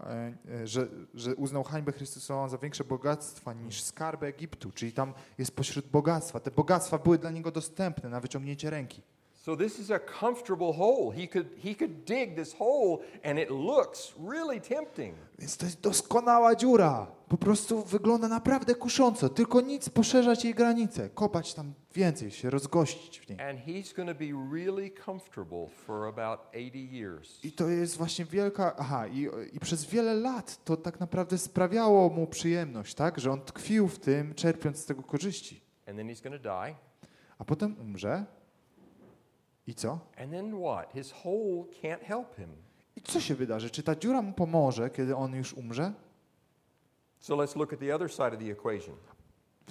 e, 0.61 0.67
że, 0.67 0.87
że 1.13 1.35
uznał 1.35 1.63
hańbę 1.63 1.91
Chrystusową 1.91 2.49
za 2.49 2.57
większe 2.57 2.83
bogactwa 2.83 3.53
niż 3.53 3.83
skarby 3.83 4.25
Egiptu, 4.25 4.71
czyli 4.71 4.91
tam 4.91 5.13
jest 5.37 5.55
pośród 5.55 5.87
bogactwa. 5.87 6.39
Te 6.39 6.51
bogactwa 6.51 6.97
były 6.97 7.17
dla 7.17 7.31
niego 7.31 7.51
dostępne 7.51 8.09
na 8.09 8.19
wyciągnięcie 8.19 8.69
ręki. 8.69 9.01
So 9.45 9.55
this 9.55 9.79
is 9.79 9.91
a 9.91 9.99
comfortable 9.99 10.73
hole. 10.73 11.11
He 11.11 11.27
could, 11.27 11.47
he 11.63 11.75
could 11.75 12.05
dig 12.05 12.35
this 12.35 12.53
hole, 12.53 13.03
and 13.23 13.39
it 13.39 13.51
looks 13.51 14.13
really 14.27 14.61
tempting. 14.61 15.15
Więc 15.39 15.57
to 15.57 15.65
jest 15.65 15.81
doskonała 15.81 16.55
dziura. 16.55 17.07
Po 17.27 17.37
prostu 17.37 17.83
wygląda 17.83 18.27
naprawdę 18.27 18.75
kusząco. 18.75 19.29
Tylko 19.29 19.61
nic 19.61 19.89
poszerzać 19.89 20.45
jej 20.45 20.53
granice, 20.53 21.09
kopać 21.09 21.53
tam 21.53 21.73
więcej, 21.95 22.31
się 22.31 22.49
rozgościć 22.49 23.19
w 23.19 23.29
niej. 23.29 23.41
And 23.41 23.59
he's 23.59 23.95
going 23.95 24.09
to 24.09 24.15
be 24.15 24.55
really 24.55 24.91
comfortable 25.05 25.67
for 25.67 26.05
about 26.05 26.39
80 26.49 26.91
years. 26.91 27.39
I 27.43 27.51
to 27.51 27.69
jest 27.69 27.97
właśnie 27.97 28.25
wielka. 28.25 28.75
Aha, 28.77 29.07
i, 29.07 29.29
i 29.53 29.59
przez 29.59 29.85
wiele 29.85 30.13
lat 30.13 30.63
to 30.63 30.77
tak 30.77 30.99
naprawdę 30.99 31.37
sprawiało 31.37 32.09
mu 32.09 32.27
przyjemność, 32.27 32.95
tak? 32.95 33.19
Że 33.19 33.31
on 33.31 33.41
tkwił 33.41 33.87
w 33.87 33.99
tym, 33.99 34.33
czerpiąc 34.33 34.77
z 34.77 34.85
tego 34.85 35.03
korzyści. 35.03 35.61
And 35.87 35.97
then 35.97 36.07
he's 36.07 36.23
going 36.23 36.41
to 36.41 36.49
die. 36.63 36.75
A 37.39 37.45
potem 37.45 37.75
umrze. 37.81 38.25
I 39.67 39.73
co? 39.73 39.99
And 40.17 40.31
then 40.31 40.61
what? 40.61 40.91
His 40.93 41.11
hole 41.11 41.65
can't 41.81 42.03
help 42.03 42.37
him. 42.37 42.49
I 42.95 43.01
co 43.01 43.21
się 43.21 43.35
wydarzy? 43.35 43.69
Czy 43.69 43.83
ta 43.83 43.95
dziura 43.95 44.21
mu 44.21 44.33
pomoże, 44.33 44.89
kiedy 44.89 45.15
on 45.15 45.35
już 45.35 45.53
umrze? 45.53 45.93
So 47.19 47.35
let's 47.35 47.55
look 47.55 47.73
at 47.73 47.79
the 47.79 47.95
other 47.95 48.11
side 48.11 48.33
of 48.33 48.39
the 48.39 48.51
equation. 48.51 48.95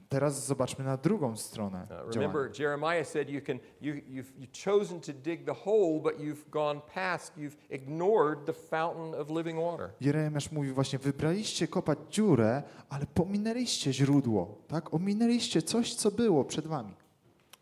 Teraz 0.09 0.47
zobaczmy 0.47 0.85
na 0.85 0.97
drugą 0.97 1.37
stronę. 1.37 1.83
Uh, 1.83 1.89
działania. 1.89 2.13
remember, 2.15 2.61
Jeremiah 2.61 3.07
said 3.07 3.31
you 3.31 3.41
can 3.43 3.59
you, 3.81 3.95
you've, 3.95 4.33
you've 4.39 4.65
chosen 4.65 5.01
to 5.01 5.13
dig 5.13 5.45
the 5.45 5.55
hole, 5.55 6.01
but 6.03 6.21
you've 6.21 6.51
gone 6.51 6.81
past, 6.95 7.37
you've 7.37 7.57
ignored 7.71 8.47
the 8.47 8.53
fountain 8.53 9.21
of 9.21 9.31
living 9.31 9.59
water. 9.59 9.91
Jeremiasz 10.01 10.53
mówi 10.53 10.73
właśnie, 10.73 10.99
wybraliście 10.99 11.69
kopać 11.69 11.99
dziurę, 12.11 12.63
ale 12.89 13.07
pominęliście 13.07 13.93
źródło, 13.93 14.59
tak? 14.69 14.95
Ominęliście 14.95 15.63
coś, 15.63 15.95
co 15.95 16.11
było 16.11 16.45
przed 16.45 16.67
wami. 16.67 16.95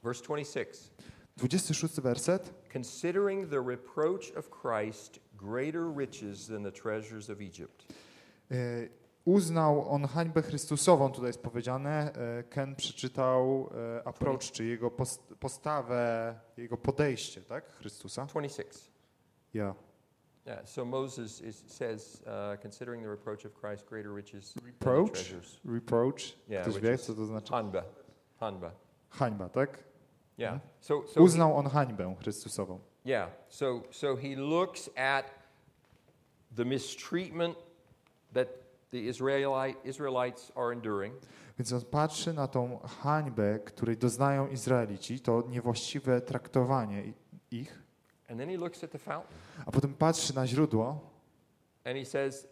Verse 0.02 0.24
26. 0.24 0.91
26 1.48 2.00
werset. 2.00 2.55
Considering 2.72 3.50
the 3.50 3.61
reproach 3.61 4.33
of 4.37 4.48
Christ 4.50 5.20
greater 5.37 5.85
riches 5.98 6.46
than 6.46 6.62
the 6.62 6.72
treasures 6.72 7.31
of 7.31 7.40
Egypt. 7.40 7.87
E, 8.50 8.55
uznał 9.24 9.88
on 9.90 10.07
hańbę 10.07 10.42
Chrystusową, 10.42 11.11
tutaj 11.12 11.26
jest 11.28 11.42
powiedziane. 11.42 12.12
E, 12.14 12.42
Ken 12.42 12.76
przeczytał 12.76 13.70
e, 13.98 14.07
approach, 14.09 14.40
czy 14.52 14.64
jego 14.64 14.90
post- 14.90 15.35
postawę, 15.40 16.35
jego 16.57 16.76
podejście, 16.76 17.42
tak? 17.42 17.72
Chrystusa. 17.72 18.26
26. 18.26 18.90
Ja. 19.55 19.74
Yeah, 20.46 20.68
so 20.68 20.85
Moses 20.85 21.40
is, 21.40 21.64
says, 21.66 22.22
uh, 22.26 22.61
considering 22.62 23.02
the 23.05 23.11
reproach 23.11 23.46
of 23.46 23.52
Christ 23.61 23.87
greater 23.88 24.14
riches 24.14 24.55
than 24.55 24.62
the 24.62 24.66
Reproach? 24.70 25.12
treasures. 25.12 25.61
Reproach. 25.64 26.37
Yeah, 26.48 26.62
Ktoś 26.68 26.83
wie, 26.83 26.98
co 26.98 27.14
to 27.14 27.26
znaczy? 27.26 27.52
Hanba. 27.52 27.83
Hanba. 28.37 28.70
Hańba, 29.11 29.48
tak? 29.48 29.91
Yeah. 30.38 30.60
So, 30.80 31.02
so 31.06 31.14
he- 31.14 31.22
Uznał 31.22 31.56
on 31.56 31.66
hańbę 31.66 32.14
Chrystusową. 32.20 32.78
Yeah, 33.04 33.30
so, 33.48 33.82
so 33.90 34.16
he 34.16 34.36
looks 34.36 34.90
at 34.96 35.30
the 36.56 36.64
mistreatment 36.64 37.58
that 38.34 38.48
the 38.90 38.98
Israelite, 38.98 39.76
Israelites 39.84 40.52
are 40.54 40.72
enduring, 40.72 41.14
Więc 41.58 41.72
on 41.72 41.80
patrzy 41.80 42.32
na 42.32 42.48
tą 42.48 42.78
hańbę, 42.78 43.58
której 43.58 43.96
doznają 43.96 44.48
Izraelici, 44.48 45.20
to 45.20 45.42
niewłaściwe 45.48 46.20
traktowanie 46.20 47.12
ich, 47.50 47.82
and 48.28 48.38
then 48.38 48.48
he 48.48 48.56
looks 48.56 48.84
at 48.84 48.90
the 48.90 48.98
fountain 48.98 49.38
a 49.66 49.70
potem 49.70 49.94
patrzy 49.94 50.34
na 50.34 50.46
źródło 50.46 51.00
and 51.84 51.96
he 51.98 52.04
says, 52.04 52.46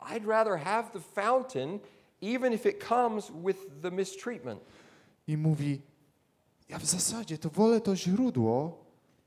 I'd 0.00 0.26
rather 0.26 0.56
have 0.56 0.90
the 0.92 1.00
fountain 1.00 1.80
even 2.20 2.52
if 2.52 2.66
it 2.66 2.88
comes 2.88 3.30
with 3.44 3.82
the 3.82 3.90
mistreatment. 3.90 4.60
i 5.26 5.36
mówi: 5.36 5.80
Ja 6.68 6.78
w 6.78 6.84
zasadzie 6.84 7.38
to 7.38 7.50
wolę 7.50 7.80
to 7.80 7.96
źródło, 7.96 8.84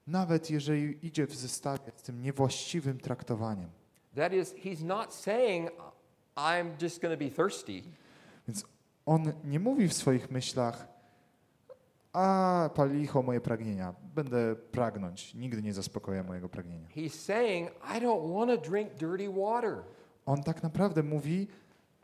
nawet 0.08 0.50
jeżeli 0.50 1.08
idzie 1.08 1.28
w 1.28 1.36
zestawie 1.36 1.92
z 1.96 2.02
tym 2.02 2.22
niewłaściwym 2.22 3.00
traktowaniem. 3.00 3.70
That 4.16 4.34
is, 4.34 4.54
he's 4.54 4.84
not 4.84 5.14
saying, 5.14 5.70
I'm 6.36 6.82
just 6.82 7.02
going 7.02 7.20
to 7.20 7.26
be 7.26 7.32
thirsty. 7.32 7.84
Więc 8.48 8.66
on 9.06 9.32
nie 9.44 9.60
mówi 9.60 9.88
w 9.88 9.94
swoich 9.94 10.32
myślach: 10.32 10.88
A 12.14 12.70
palicho 12.76 13.22
moje 13.24 13.42
pragnienia, 13.42 13.96
będę 14.16 14.56
pragnąć, 14.56 15.34
nigdy 15.34 15.62
nie 15.62 15.74
zaspokoję 15.74 16.24
mojego 16.24 16.50
pragnienia. 16.50 16.88
He's 16.96 17.10
saying, 17.10 17.70
I 17.70 18.02
don't 18.02 18.34
want 18.38 18.64
to 18.64 18.70
drink 18.70 18.94
dirty 18.94 19.30
water. 19.30 19.84
On 20.26 20.44
tak 20.44 20.64
naprawdę 20.64 21.04
mówi, 21.04 21.48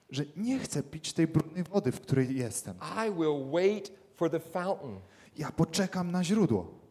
że 0.10 0.24
nie 0.38 0.60
chce 0.60 0.84
pić 0.84 1.14
tej 1.14 1.28
brudnej 1.28 1.64
wody, 1.64 1.92
w 1.92 2.02
której 2.02 2.38
jestem. 2.38 2.78
I 3.08 3.12
will 3.12 3.52
wait 3.52 3.92
for 4.16 4.30
the 4.30 4.40
fountain. 4.40 5.00
Ja 5.38 5.52
poczekam 5.52 6.12
na 6.12 6.24
źródło. 6.24 6.84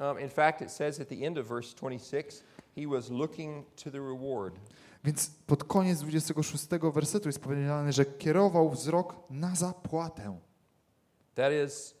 Um, 0.00 0.20
in 0.20 0.28
fact, 0.28 0.62
it 0.62 0.70
says 0.70 1.00
at 1.00 1.08
the 1.08 1.26
end 1.26 1.38
of 1.38 1.46
verse 1.46 1.74
26, 1.74 2.42
he 2.76 2.86
was 2.86 3.10
looking 3.10 3.66
to 3.76 3.90
the 3.90 3.98
reward. 3.98 4.54
Więc 5.04 5.30
pod 5.46 5.64
koniec 5.64 6.00
26 6.00 6.68
wersetu 6.94 7.28
jest 7.28 7.40
powiedziane, 7.40 7.92
że 7.92 8.04
kierował 8.04 8.70
wzrok 8.70 9.14
na 9.30 9.54
zapłatę. 9.54 10.38
That 11.34 11.52
is, 11.66 11.94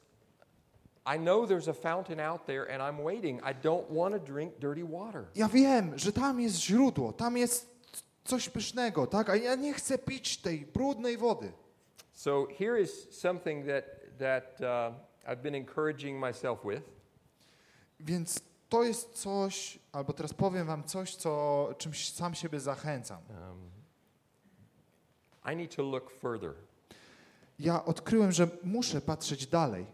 I 1.16 1.18
know 1.18 1.48
there's 1.48 1.70
a 1.70 1.72
fountain 1.72 2.20
out 2.20 2.46
there 2.46 2.72
and 2.72 2.82
I'm 2.82 3.04
waiting. 3.04 3.40
I 3.42 3.54
don't 3.54 3.90
want 3.90 4.14
to 4.14 4.32
drink 4.32 4.58
dirty 4.58 4.84
water. 4.84 5.24
Ja 5.34 5.48
wiem, 5.48 5.98
że 5.98 6.12
tam 6.12 6.40
jest 6.40 6.56
źródło, 6.56 7.12
tam 7.12 7.36
jest 7.36 7.70
coś 8.24 8.48
pysznego, 8.48 9.06
tak? 9.06 9.30
A 9.30 9.36
ja 9.36 9.54
nie 9.54 9.74
chcę 9.74 9.98
pić 9.98 10.38
tej 10.38 10.66
brudnej 10.66 11.16
wody. 11.16 11.52
So 12.12 12.46
here 12.58 12.80
is 12.80 13.08
something 13.10 13.66
that, 13.66 13.84
that 14.18 14.60
uh, 14.60 14.94
I've 15.26 15.42
been 15.42 15.54
encouraging 15.54 16.20
myself 16.26 16.60
with. 16.64 16.82
Więc 18.00 18.40
to 18.68 18.84
jest 18.84 19.12
coś, 19.12 19.78
albo 19.92 20.12
teraz 20.12 20.34
powiem 20.34 20.66
wam 20.66 20.84
coś, 20.84 21.14
co 21.14 21.68
czymś 21.78 22.12
sam 22.12 22.34
siebie 22.34 22.60
zachęcam. 22.60 23.18
Um, 23.30 23.70
I 25.52 25.56
need 25.56 25.76
to 25.76 25.82
look 25.82 26.10
further. 26.10 26.54
Ja 27.58 27.84
odkryłem, 27.84 28.32
że 28.32 28.48
muszę 28.64 29.00
patrzeć 29.00 29.46
dalej. 29.46 29.86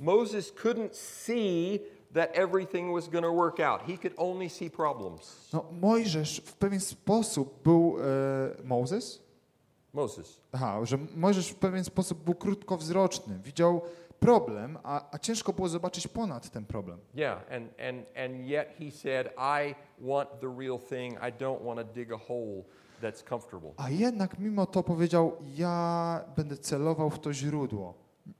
Moses 0.00 0.52
couldn't 0.52 0.94
see 0.94 1.80
that 2.14 2.30
everything 2.32 2.92
was 2.94 3.08
going 3.08 3.24
to 3.24 3.32
work 3.32 3.60
out. 3.60 3.82
He 3.82 3.98
could 3.98 4.14
only 4.16 4.48
see 4.50 4.70
problems. 4.70 5.48
No, 5.52 5.64
Mojżesz 5.80 6.42
w 6.46 6.52
pewien 6.52 6.80
sposób 6.80 7.62
był 7.62 7.96
e, 8.00 8.64
Moses? 8.64 9.22
Moses. 9.92 10.40
Aha, 10.52 10.84
że 10.84 10.98
Mojżesz 11.16 11.48
w 11.48 11.54
pewien 11.54 11.84
sposób 11.84 12.24
był 12.24 12.34
krótkowzroczny. 12.34 13.38
Widział 13.44 13.82
problem, 14.22 14.78
a, 14.82 15.14
a 15.14 15.18
ciężko 15.18 15.52
było 15.52 15.68
zobaczyć 15.68 16.08
ponad 16.08 16.50
ten 16.50 16.64
problem. 16.64 16.98
Yeah, 17.14 17.38
and, 17.50 17.80
and, 17.80 18.06
and 18.16 18.46
yet 18.46 18.68
he 18.78 18.90
said, 18.90 19.26
I 19.26 19.74
want 20.00 20.28
the 20.40 20.54
real 20.58 20.78
thing. 20.78 21.12
I 21.12 21.32
don't 21.42 21.64
want 21.64 21.80
to 21.80 21.94
dig 21.94 22.12
a 22.12 22.18
hole 22.18 22.62
that's 23.02 23.28
comfortable. 23.28 23.70
A 23.76 23.90
jednak 23.90 24.38
mimo 24.38 24.66
to 24.66 24.82
powiedział, 24.82 25.36
ja 25.56 26.24
będę 26.36 26.56
celował 26.56 27.10
w 27.10 27.18
to 27.18 27.32
źródło. 27.32 27.94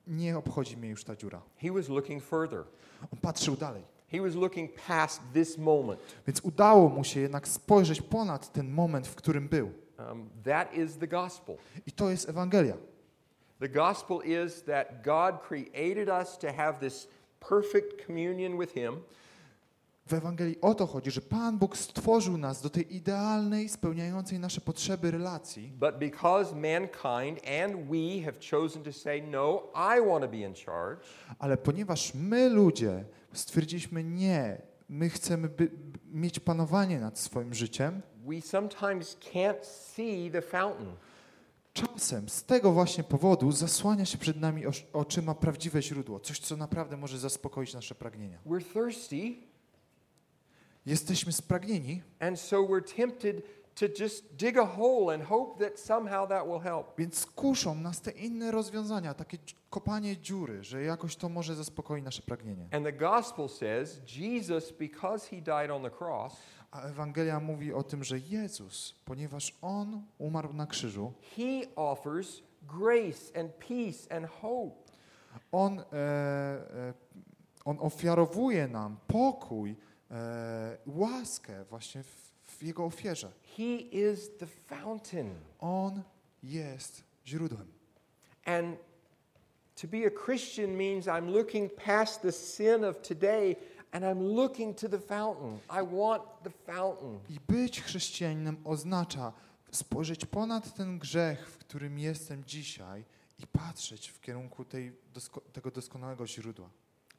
Nie 0.06 0.38
obchodzi 0.38 0.76
mnie 0.76 0.88
już 0.88 1.04
ta 1.04 1.16
dziura. 1.16 1.42
He 1.56 1.72
was 1.72 1.88
looking 1.88 2.22
further. 2.22 2.64
On 3.12 3.18
patrzył 3.18 3.56
dalej. 3.56 3.82
He 4.10 4.20
was 4.20 4.34
looking 4.34 4.70
past 4.88 5.20
this 5.32 5.58
moment. 5.58 6.00
Więc 6.26 6.40
udało 6.40 6.88
mu 6.88 7.04
się 7.04 7.20
jednak 7.20 7.48
spojrzeć 7.48 8.02
ponad 8.02 8.52
ten 8.52 8.70
moment, 8.70 9.06
w 9.06 9.14
którym 9.14 9.48
był. 9.48 9.70
Um, 9.98 10.30
that 10.44 10.74
is 10.74 10.98
the 10.98 11.08
gospel. 11.08 11.56
I 11.86 11.92
to 11.92 12.10
jest 12.10 12.28
Ewangelia. 12.28 12.76
The 13.62 13.68
gospel 13.68 14.20
is 14.24 14.62
that 14.62 15.04
God 15.04 15.40
created 15.48 16.08
us 16.08 16.36
to 16.38 16.52
have 16.52 16.80
this 16.80 17.08
perfect 17.40 18.06
communion 18.06 18.58
with 18.58 18.74
Him, 18.74 19.02
W 20.06 20.14
Ewangelii 20.14 20.60
o 20.60 20.74
to 20.74 20.86
chodzi, 20.86 21.10
że 21.10 21.20
Pan 21.20 21.58
Bóg 21.58 21.76
stworzył 21.76 22.38
nas 22.38 22.62
do 22.62 22.70
tej 22.70 22.96
idealnej, 22.96 23.68
spełniającej 23.68 24.38
nasze 24.38 24.60
potrzeby 24.60 25.10
relacji, 25.10 25.72
but 25.78 25.98
because 25.98 26.54
mankind 26.54 27.40
and 27.62 27.76
we 27.90 28.22
have 28.24 28.38
chosen 28.50 28.82
to 28.82 28.92
say, 28.92 29.22
No, 29.22 29.62
I 29.74 30.08
want 30.08 30.24
to 30.24 30.28
be 30.28 30.36
in 30.36 30.54
charge, 30.54 31.00
ale 31.38 31.56
ponieważ 31.56 32.14
my 32.14 32.48
ludzie 32.48 33.04
stwierdziliśmy 33.32 34.04
nie, 34.04 34.62
my 34.88 35.10
chcemy 35.10 35.48
by, 35.48 35.70
mieć 36.12 36.40
panowanie 36.40 37.00
nad 37.00 37.18
swoim 37.18 37.54
życiem, 37.54 38.02
we 38.26 38.40
sometimes 38.40 39.16
can't 39.32 39.64
see 39.64 40.30
the 40.30 40.42
fountain. 40.42 40.92
Czasem 41.72 42.28
z 42.28 42.44
tego 42.44 42.72
właśnie 42.72 43.04
powodu 43.04 43.52
zasłania 43.52 44.04
się 44.04 44.18
przed 44.18 44.36
nami 44.40 44.62
oczyma 44.92 45.34
prawdziwe 45.34 45.82
źródło, 45.82 46.20
coś, 46.20 46.38
co 46.38 46.56
naprawdę 46.56 46.96
może 46.96 47.18
zaspokoić 47.18 47.74
nasze 47.74 47.94
pragnienia. 47.94 48.38
We're 48.46 48.72
thirsty, 48.72 49.34
Jesteśmy 50.86 51.32
spragnieni, 51.32 52.02
and 52.20 52.40
so 52.40 52.56
we're 52.56 52.96
tempted 52.96 53.42
to 53.74 53.86
just 54.02 54.34
dig 54.34 54.58
a 54.58 54.66
hole 54.66 55.14
and 55.14 55.24
hope 55.24 55.64
that 55.64 55.80
somehow 55.80 56.28
that 56.28 56.46
will 56.46 56.60
help. 56.60 56.86
więc 56.98 57.26
kuszą 57.26 57.74
nas 57.74 58.00
te 58.00 58.10
inne 58.10 58.50
rozwiązania, 58.50 59.14
takie 59.14 59.38
kopanie 59.70 60.16
dziury, 60.16 60.64
że 60.64 60.82
jakoś 60.82 61.16
to 61.16 61.28
może 61.28 61.54
zaspokoi 61.54 62.02
nasze 62.02 62.22
pragnienie. 62.22 62.68
And 62.72 62.84
the 62.84 62.92
gospel 62.92 63.48
says 63.48 64.00
Jesus, 64.16 64.72
because 64.72 65.28
he 65.28 65.36
died 65.42 65.70
on 65.70 65.82
the 65.82 65.90
cross, 65.90 66.36
A 66.72 66.82
Ewangelia 66.82 67.40
mówi 67.40 67.72
o 67.72 67.82
tym, 67.82 68.04
że 68.04 68.18
Jezus, 68.18 68.94
ponieważ 69.04 69.58
On 69.62 70.02
umarł 70.18 70.52
na 70.52 70.66
krzyżu, 70.66 71.12
he 71.36 71.74
offers 71.76 72.42
grace 72.62 73.40
and 73.40 73.52
peace 73.52 74.16
and 74.16 74.26
hope. 74.26 74.76
On, 75.52 75.80
e, 75.80 75.84
e, 75.92 76.94
on 77.64 77.78
ofiarowuje 77.80 78.68
nam 78.68 78.96
pokój, 79.06 79.76
e, 80.10 80.76
łaskę 80.86 81.64
właśnie 81.64 82.02
w, 82.02 82.32
w 82.44 82.62
Jego 82.62 82.84
ofierze. 82.84 83.32
He 83.56 83.76
is 83.76 84.36
the 84.38 84.46
fountain. 84.46 85.34
On 85.58 86.02
jest 86.42 87.04
źródłem. 87.26 87.72
And 88.44 88.76
to 89.80 89.88
be 89.88 90.06
a 90.06 90.10
Christian 90.24 90.70
means 90.76 91.06
I'm 91.06 91.30
looking 91.30 91.74
past 91.74 92.22
the 92.22 92.32
sin 92.32 92.84
of 92.84 93.02
today 93.02 93.56
and 93.92 94.04
I'm 94.04 94.34
looking 94.34 94.76
to 94.76 94.88
the 94.88 94.98
fountain. 94.98 95.58
I 95.70 95.94
want 95.96 96.22
the 96.42 96.50
fountain. 96.72 97.18
I 97.28 97.38
być 97.48 97.80
chrześcijaninem 97.82 98.56
oznacza 98.64 99.32
spojrzeć 99.72 100.26
ponad 100.26 100.74
ten 100.74 100.98
grzech, 100.98 101.48
w 101.50 101.58
którym 101.58 101.98
jestem 101.98 102.44
dzisiaj 102.44 103.04
i 103.38 103.46
patrzeć 103.46 104.08
w 104.08 104.20
kierunku 104.20 104.64
tej 104.64 104.92
dosko- 105.14 105.40
tego 105.52 105.70
doskonałego 105.70 106.26
źródła. 106.26 106.68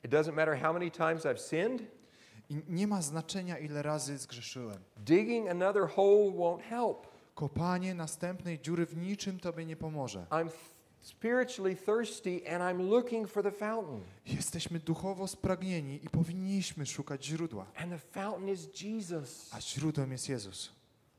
It 0.04 0.12
doesn't 0.12 0.34
matter 0.34 0.60
how 0.62 0.74
many 0.74 0.92
times 0.92 1.24
I've 1.26 1.50
sinned, 1.50 1.82
I 2.50 2.62
nie 2.68 2.88
ma 2.88 3.02
znaczenia, 3.02 3.58
ile 3.58 3.82
razy 3.84 4.18
zgrzeszyłem. 4.18 4.78
digging 4.98 5.50
another 5.50 5.88
hole 5.90 6.32
won't 6.32 6.62
help. 6.62 7.08
Kopanie 7.36 7.94
następnej 7.94 8.60
dziury 8.60 8.86
w 8.86 8.98
niczym 8.98 9.40
Tobie 9.40 9.66
nie 9.66 9.76
pomoże. 9.76 10.26
I'm 10.30 10.50
spiritually 11.04 11.76
thirsty 11.76 12.48
and 12.48 12.64
I'm 12.64 12.90
looking 12.90 13.28
for 13.28 13.44
the 13.44 13.52
fountain. 13.52 14.02
Jesteśmy 14.26 14.80
duchowo 14.80 15.28
spragnieni 15.28 16.00
i 16.06 16.10
powinniśmy 16.10 16.86
szukać 16.86 17.26
źródła, 17.26 17.66
And 17.78 17.92
the 17.92 17.98
fountain 18.22 18.50
is 18.50 18.82
Jesus. 18.82 19.50
a 19.54 19.62
źródłem 19.62 20.12
jest 20.12 20.30
Jezus. 20.30 20.72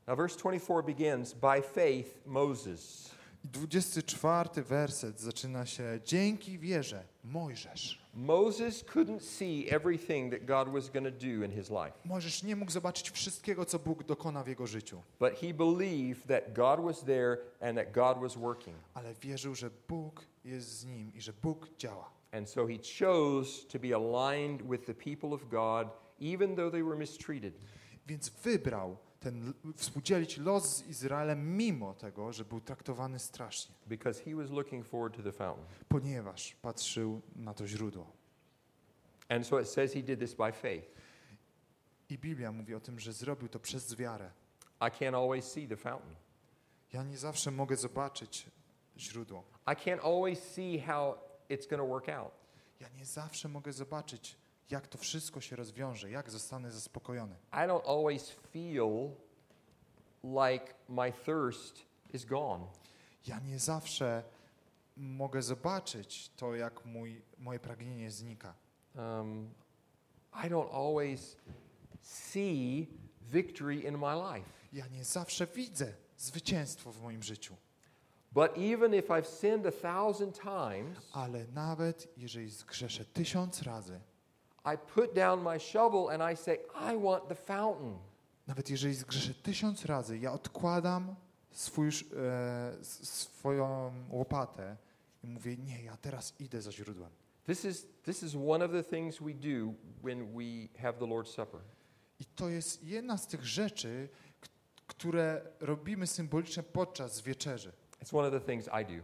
Now, 0.07 0.17
verse 0.17 0.37
24 0.39 0.83
begins 0.83 1.33
By 1.33 1.61
faith, 1.61 2.25
Moses. 2.25 3.11
I 3.43 3.47
24 3.47 4.63
werset 4.63 5.19
zaczyna 5.19 5.65
się 5.65 5.99
Dzięki 6.05 6.59
wierze 6.59 7.03
Mojżesz. 7.23 8.04
Moses 8.15 8.83
couldn't 8.83 9.21
see 9.21 9.67
everything 9.69 10.31
that 10.31 10.45
God 10.45 10.73
was 10.73 10.89
going 10.89 11.05
to 11.05 11.11
do 11.27 11.43
in 11.45 11.51
his 11.51 11.69
life, 11.69 11.91
Mojżesz 12.05 12.43
nie 12.43 12.55
mógł 12.55 12.71
zobaczyć 12.71 13.11
wszystkiego, 13.11 13.65
co 13.65 13.79
Bóg 13.79 14.03
dokona 14.03 14.43
w 14.43 14.47
jego 14.47 14.67
życiu, 14.67 15.01
but 15.19 15.33
he 15.41 15.53
believed 15.53 16.27
that 16.27 16.53
God 16.53 16.79
was 16.79 17.03
there 17.03 17.37
and 17.61 17.77
that 17.77 17.91
God 17.91 18.19
was 18.21 18.35
working. 18.37 18.77
ale 18.93 19.13
wierzył, 19.13 19.55
że 19.55 19.69
Bóg 19.89 20.25
jest 20.45 20.79
z 20.79 20.85
nim 20.85 21.11
i 21.13 21.21
że 21.21 21.33
Bóg 21.33 21.69
działa. 21.77 22.09
And 22.31 22.49
so 22.49 22.67
he 22.67 22.77
chose 22.77 23.67
to 23.67 23.79
be 23.79 23.95
aligned 23.95 24.61
with 24.69 24.85
the 24.85 24.93
people 24.93 25.29
of 25.33 25.49
God, 25.49 25.87
even 26.19 26.55
though 26.55 26.71
they 26.71 26.83
were 26.83 26.97
mistreated. 26.97 27.53
Więc 28.07 28.29
wybrał 28.29 28.97
ten 29.25 29.53
współdzielić 29.75 30.37
los 30.37 30.75
z 30.75 30.87
Izraelem 30.87 31.57
mimo 31.57 31.93
tego, 31.93 32.33
że 32.33 32.45
był 32.45 32.61
traktowany 32.61 33.19
strasznie, 33.19 33.75
because 33.87 34.23
he 34.23 34.35
was 34.35 34.49
looking 34.49 34.85
forward 34.85 35.17
to 35.17 35.23
the 35.23 35.31
fountain. 35.31 35.67
ponieważ 35.89 36.55
patrzył 36.61 37.21
na 37.35 37.53
to 37.53 37.67
źródło. 37.67 38.11
And 39.29 39.47
so 39.47 39.59
it 39.59 39.69
says 39.69 39.93
he 39.93 40.01
did 40.03 40.19
this 40.19 40.33
by 40.33 40.51
faith. 40.51 40.87
I 42.09 42.17
Biblia 42.17 42.51
mówi 42.51 42.75
o 42.75 42.79
tym, 42.79 42.99
że 42.99 43.13
zrobił 43.13 43.49
to 43.49 43.59
przez 43.59 43.95
wiarę. 43.95 44.31
I 44.81 44.83
can't 44.83 45.15
always 45.15 45.51
see 45.51 45.67
the 45.67 45.77
fountain. 45.77 46.15
Ja 46.93 47.03
nie 47.03 47.17
zawsze 47.17 47.51
mogę 47.51 47.75
zobaczyć 47.75 48.45
źródło. 48.97 49.43
I 49.67 49.75
can't 49.75 49.99
always 50.03 50.39
see 50.39 50.79
how 50.79 51.17
it's 51.49 51.69
going 51.69 51.81
to 51.81 51.87
work 51.87 52.09
out. 52.09 52.31
Ja 52.79 52.89
nie 52.89 53.05
zawsze 53.05 53.47
mogę 53.47 53.73
zobaczyć, 53.73 54.37
jak 54.69 54.87
to 54.87 54.97
wszystko 54.97 55.41
się 55.41 55.55
rozwiąże, 55.55 56.09
jak 56.09 56.29
zostanę 56.29 56.71
zaspokojony. 56.71 57.35
I 57.51 57.55
don't 57.55 57.87
always 57.87 58.29
feel 58.29 59.11
like 60.23 60.73
my 60.89 61.11
thirst 61.11 61.85
is 62.13 62.25
gone. 62.25 62.67
Ja 63.27 63.39
nie 63.39 63.59
zawsze 63.59 64.23
mogę 64.97 65.41
zobaczyć 65.41 66.29
to, 66.29 66.55
jak 66.55 66.85
mój, 66.85 67.21
moje 67.37 67.59
pragnienie 67.59 68.11
znika. 68.11 68.53
Um, 68.95 69.49
I 70.33 70.49
don't 70.49 70.73
always 70.73 71.37
see 72.01 72.87
victory 73.21 73.75
in 73.75 73.97
my 73.97 74.15
life. 74.15 74.49
Ja 74.73 74.87
nie 74.87 75.03
zawsze 75.03 75.47
widzę 75.47 75.93
zwycięstwo 76.17 76.91
w 76.91 77.01
moim 77.01 77.23
życiu. 77.23 77.55
But 78.31 78.57
even 78.57 78.93
if 78.93 79.07
I've 79.07 79.39
sinned 79.39 79.65
a 79.65 79.71
thousand 79.71 80.39
times, 80.39 80.97
Ale 81.13 81.45
nawet 81.47 82.07
jeżeli 82.17 82.49
zgrzeszę 82.49 83.05
tysiąc 83.05 83.61
razy, 83.61 83.99
I 84.65 84.77
put 84.77 85.13
down 85.13 85.43
my 85.43 85.59
shovel 85.59 86.09
and 86.09 86.33
I 86.33 86.35
say, 86.35 86.57
I 86.93 86.97
want 87.03 87.27
the 87.27 87.35
fountain. 87.35 87.97
nawet 88.47 88.69
jeżeli 88.69 88.93
zgrzeszę 88.93 89.33
tysiąc 89.33 89.85
razy, 89.85 90.17
ja 90.17 90.33
odkładam 90.33 91.15
swój, 91.51 91.89
e, 91.89 92.83
swoją 92.83 93.93
łopatę 94.09 94.77
i 95.23 95.27
mówię, 95.27 95.57
nie, 95.57 95.83
ja 95.83 95.97
teraz 95.97 96.33
idę 96.39 96.61
za 96.61 96.71
źródłem. 96.71 97.11
This 97.45 97.65
is, 97.65 97.87
this 98.03 98.23
is 98.23 98.35
one 98.47 98.65
of 98.65 98.71
the 98.71 98.83
things 98.83 99.19
we 99.19 99.33
do 99.33 99.73
when 100.03 100.33
we 100.33 100.79
have 100.81 100.93
the 100.93 101.05
Lord's 101.05 101.27
Supper. 101.35 101.61
I 102.19 102.25
to 102.25 102.49
jest 102.49 102.83
jedna 102.83 103.17
z 103.17 103.27
tych 103.27 103.45
rzeczy, 103.45 104.09
które 104.87 105.41
robimy 105.59 106.07
symbolicznie 106.07 106.63
podczas 106.63 107.21
wieczerzy. 107.21 107.71
It's 108.03 108.17
one 108.17 108.27
of 108.27 108.33
the 108.33 108.51
things 108.51 108.65
I 108.67 108.97
do. 108.97 109.03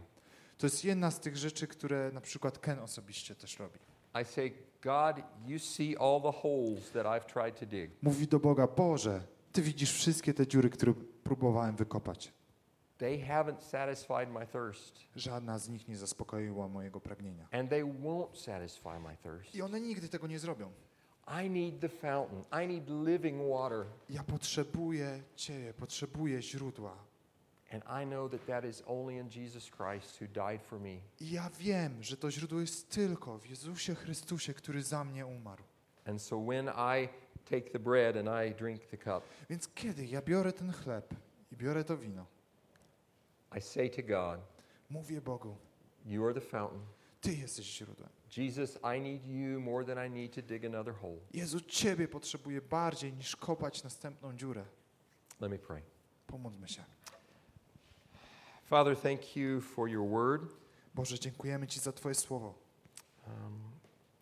To 0.58 0.66
jest 0.66 0.84
jedna 0.84 1.10
z 1.10 1.20
tych 1.20 1.36
rzeczy, 1.36 1.66
które 1.66 2.10
na 2.12 2.20
przykład 2.20 2.58
Ken 2.58 2.78
osobiście 2.78 3.34
też 3.34 3.58
robi. 3.58 3.78
I 4.22 4.24
say, 4.24 4.52
God, 4.84 5.22
you 5.46 5.58
see 5.58 5.96
all 5.96 6.20
the 6.20 6.32
holes 6.42 6.90
that 6.90 7.06
I've 7.06 7.26
tried 7.26 7.58
to 7.60 7.66
dig. 7.66 7.90
Mówi 8.02 8.26
do 8.26 8.40
Boga: 8.40 8.66
Boże, 8.66 9.20
Ty 9.52 9.62
widzisz 9.62 9.92
wszystkie 9.92 10.34
te 10.34 10.46
dziury, 10.46 10.70
które 10.70 10.92
próbowałem 11.24 11.76
wykopać. 11.76 12.32
They 12.98 13.18
haven't 13.18 13.60
satisfied 13.60 14.28
my 14.30 14.46
thirst, 14.46 15.00
Żadna 15.16 15.58
z 15.58 15.68
nich 15.68 15.88
nie 15.88 15.96
zaspokoiła 15.96 16.68
mojego 16.68 17.00
pragnienia. 17.00 17.48
and 17.50 17.70
they 17.70 17.84
won't 17.84 18.36
satisfy 18.36 18.98
my 19.00 19.16
thirst. 19.16 19.54
I 19.54 19.62
one 19.62 19.80
nigdy 19.80 20.08
tego 20.08 20.26
nie 20.26 20.38
zrobią. 20.38 20.70
I 21.44 21.50
need 21.50 21.80
the 21.80 21.88
fountain. 21.88 22.64
I 22.64 22.68
need 22.68 22.88
living 23.06 23.42
water. 23.50 23.84
Ja 24.10 24.22
potrzebuję 24.24 25.22
Ciebie, 25.36 25.74
potrzebuję 25.74 26.42
źródła. 26.42 26.96
And 27.72 27.82
I 28.02 28.06
know 28.06 28.28
that 28.28 28.46
that 28.46 28.64
is 28.64 28.82
only 28.86 29.16
in 29.16 29.30
Jesus 29.30 29.70
Christ 29.70 30.20
who 30.20 30.26
died 30.26 30.62
for 30.62 30.80
me. 30.80 31.00
I 31.20 31.30
ja 31.30 31.50
wiem, 31.58 32.02
że 32.02 32.16
to 32.16 32.30
źródło 32.30 32.60
jest 32.60 32.88
tylko 32.88 33.38
w 33.38 33.46
Jezusie 33.46 33.94
Chrystusie, 33.94 34.54
który 34.54 34.82
za 34.82 35.04
mnie 35.04 35.26
umarł. 35.26 35.62
And 36.04 36.22
so 36.22 36.44
when 36.46 36.68
I 36.68 37.08
take 37.50 37.70
the 37.70 37.78
bread 37.78 38.16
and 38.16 38.28
I 38.28 38.54
drink 38.54 38.86
the 38.86 38.96
cup, 38.96 39.24
Więc 39.50 39.68
kiedy 39.74 40.06
ja 40.06 40.22
biorę 40.22 40.52
ten 40.52 40.72
chleb 40.72 41.14
i 41.52 41.56
biorę 41.56 41.84
to 41.84 41.96
wino, 41.96 42.26
I 43.58 43.60
say 43.60 43.90
to 43.90 44.02
God, 44.02 44.40
mówię 44.90 45.20
Bogu: 45.20 45.56
You 46.04 46.24
are 46.24 46.34
the 46.34 46.40
fountain. 46.40 46.82
Ty 47.20 47.34
jesteś 47.34 47.66
źródłem. 47.66 48.08
Jesus, 48.36 48.78
I 48.96 49.00
need 49.00 49.26
you 49.26 49.60
more 49.60 49.84
than 49.84 50.06
I 50.06 50.10
need 50.10 50.34
to 50.34 50.42
dig 50.42 50.64
another 50.64 50.94
hole. 50.94 51.18
Jezu, 51.34 51.60
Ciebie 51.60 52.08
potrzebuję 52.08 52.62
bardziej 52.62 53.12
niż 53.12 53.36
kopać 53.36 53.82
następną 53.82 54.36
dziurę. 54.36 54.64
Let 55.40 55.50
me 55.50 55.58
pray. 55.58 55.82
Pomódlmy 56.26 56.68
się. 56.68 56.84
Father, 58.64 58.94
thank 58.96 59.36
you 59.36 59.60
for 59.60 59.88
your 59.88 60.08
word. 60.08 60.42
Boże, 60.94 61.18
dziękujemy 61.18 61.66
Ci 61.66 61.80
za 61.80 61.92
Twoje 61.92 62.14
słowo. 62.14 62.54
Um, 63.26 63.60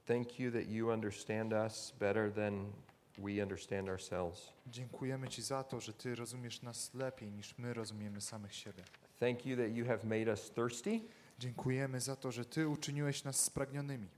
thank 0.06 0.38
you 0.40 0.52
that 0.52 0.68
you 0.68 0.90
understand 0.92 1.52
us 1.52 1.92
better 1.98 2.32
than 2.34 2.72
we 3.18 3.42
understand 3.42 3.88
ourselves. 3.88 4.52
Dziękujemy 4.66 5.28
Ci 5.28 5.42
za 5.42 5.64
to, 5.64 5.80
że 5.80 5.92
Ty 5.92 6.14
rozumiesz 6.14 6.62
nas 6.62 6.94
lepiej 6.94 7.30
niż 7.32 7.58
my 7.58 7.74
rozumiemy 7.74 8.20
samych 8.20 8.54
siebie. 8.54 8.82
Thank 9.20 9.46
you 9.46 9.56
that 9.56 9.70
you 9.76 9.86
have 9.86 10.04
made 10.04 10.30
us 10.30 10.50
thirsty 10.50 11.00
Dziękujemy 11.38 12.00
za 12.00 12.16
to, 12.16 12.30
że 12.32 12.44
Ty 12.44 12.68
uczyniłeś 12.68 13.24
nas 13.24 13.44
spragnionymi. 13.44 14.08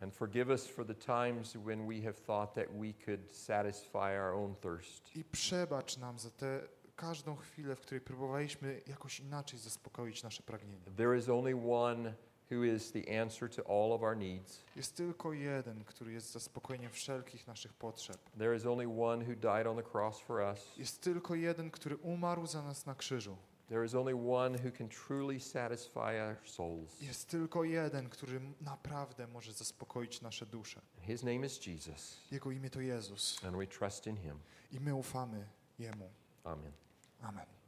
and 0.00 0.14
forgive 0.14 0.50
us 0.50 0.66
for 0.66 0.86
the 0.86 0.94
times 0.94 1.52
when 1.56 1.86
we 1.88 2.00
have 2.02 2.14
thought 2.14 2.54
that 2.54 2.66
we 2.80 2.92
could 2.92 3.30
satisfy 3.36 4.18
our 4.18 4.34
own 4.34 4.54
thirst. 4.54 5.16
I 5.16 5.24
przebacz 5.24 5.98
nam 5.98 6.18
za 6.18 6.30
tę 6.30 6.60
każdą 7.02 7.36
chwilę, 7.36 7.76
w 7.76 7.80
której 7.80 8.00
próbowaliśmy 8.00 8.82
jakoś 8.86 9.20
inaczej 9.20 9.58
zaspokoić 9.58 10.22
nasze 10.22 10.42
pragnienie. 10.42 10.84
There 10.96 11.18
is 11.18 11.28
only 11.28 11.72
one 11.72 12.14
who 12.50 12.64
is 12.64 12.92
the 12.92 13.20
answer 13.22 13.50
to 13.50 13.62
all 13.62 13.92
of 13.92 14.02
our 14.02 14.16
needs. 14.16 14.62
Jest 14.76 14.96
tylko 14.96 15.32
jeden, 15.32 15.84
który 15.84 16.12
jest 16.12 16.32
zaspokojeniem 16.32 16.90
wszelkich 16.90 17.46
naszych 17.46 17.72
potrzeb. 17.72 18.30
There 18.38 18.56
is 18.56 18.66
only 18.66 18.86
one 19.02 19.24
who 19.24 19.34
died 19.34 19.66
on 19.66 19.76
the 19.76 19.90
cross 19.92 20.20
for 20.20 20.40
us. 20.40 20.76
Jest 20.76 21.00
tylko 21.02 21.34
jeden, 21.34 21.70
który 21.70 21.96
umarł 21.96 22.46
za 22.46 22.62
nas 22.62 22.86
na 22.86 22.94
krzyżu. 22.94 23.36
There 23.68 23.84
is 23.86 23.94
only 23.94 24.14
one 24.32 24.58
who 24.58 24.72
can 24.78 24.88
truly 24.88 25.40
satisfy 25.40 26.22
our 26.28 26.36
souls. 26.48 27.00
Jest 27.00 27.28
tylko 27.28 27.64
jeden, 27.64 28.08
który 28.08 28.40
naprawdę 28.60 29.26
może 29.26 29.52
zaspokoić 29.52 30.20
nasze 30.20 30.46
dusze. 30.46 30.80
His 31.00 31.22
name 31.22 31.46
is 31.46 31.66
Jesus, 31.66 32.20
Jego 32.30 32.50
imię 32.50 32.70
to 32.70 32.80
Jezus 32.80 33.44
and 33.44 33.56
we 33.56 33.66
trust 33.66 34.06
in 34.06 34.16
him. 34.16 34.38
i 34.72 34.80
my 34.80 34.94
ufamy 34.94 35.48
Jemu. 35.78 36.10
Amen. 36.44 36.81
Amen. 37.24 37.61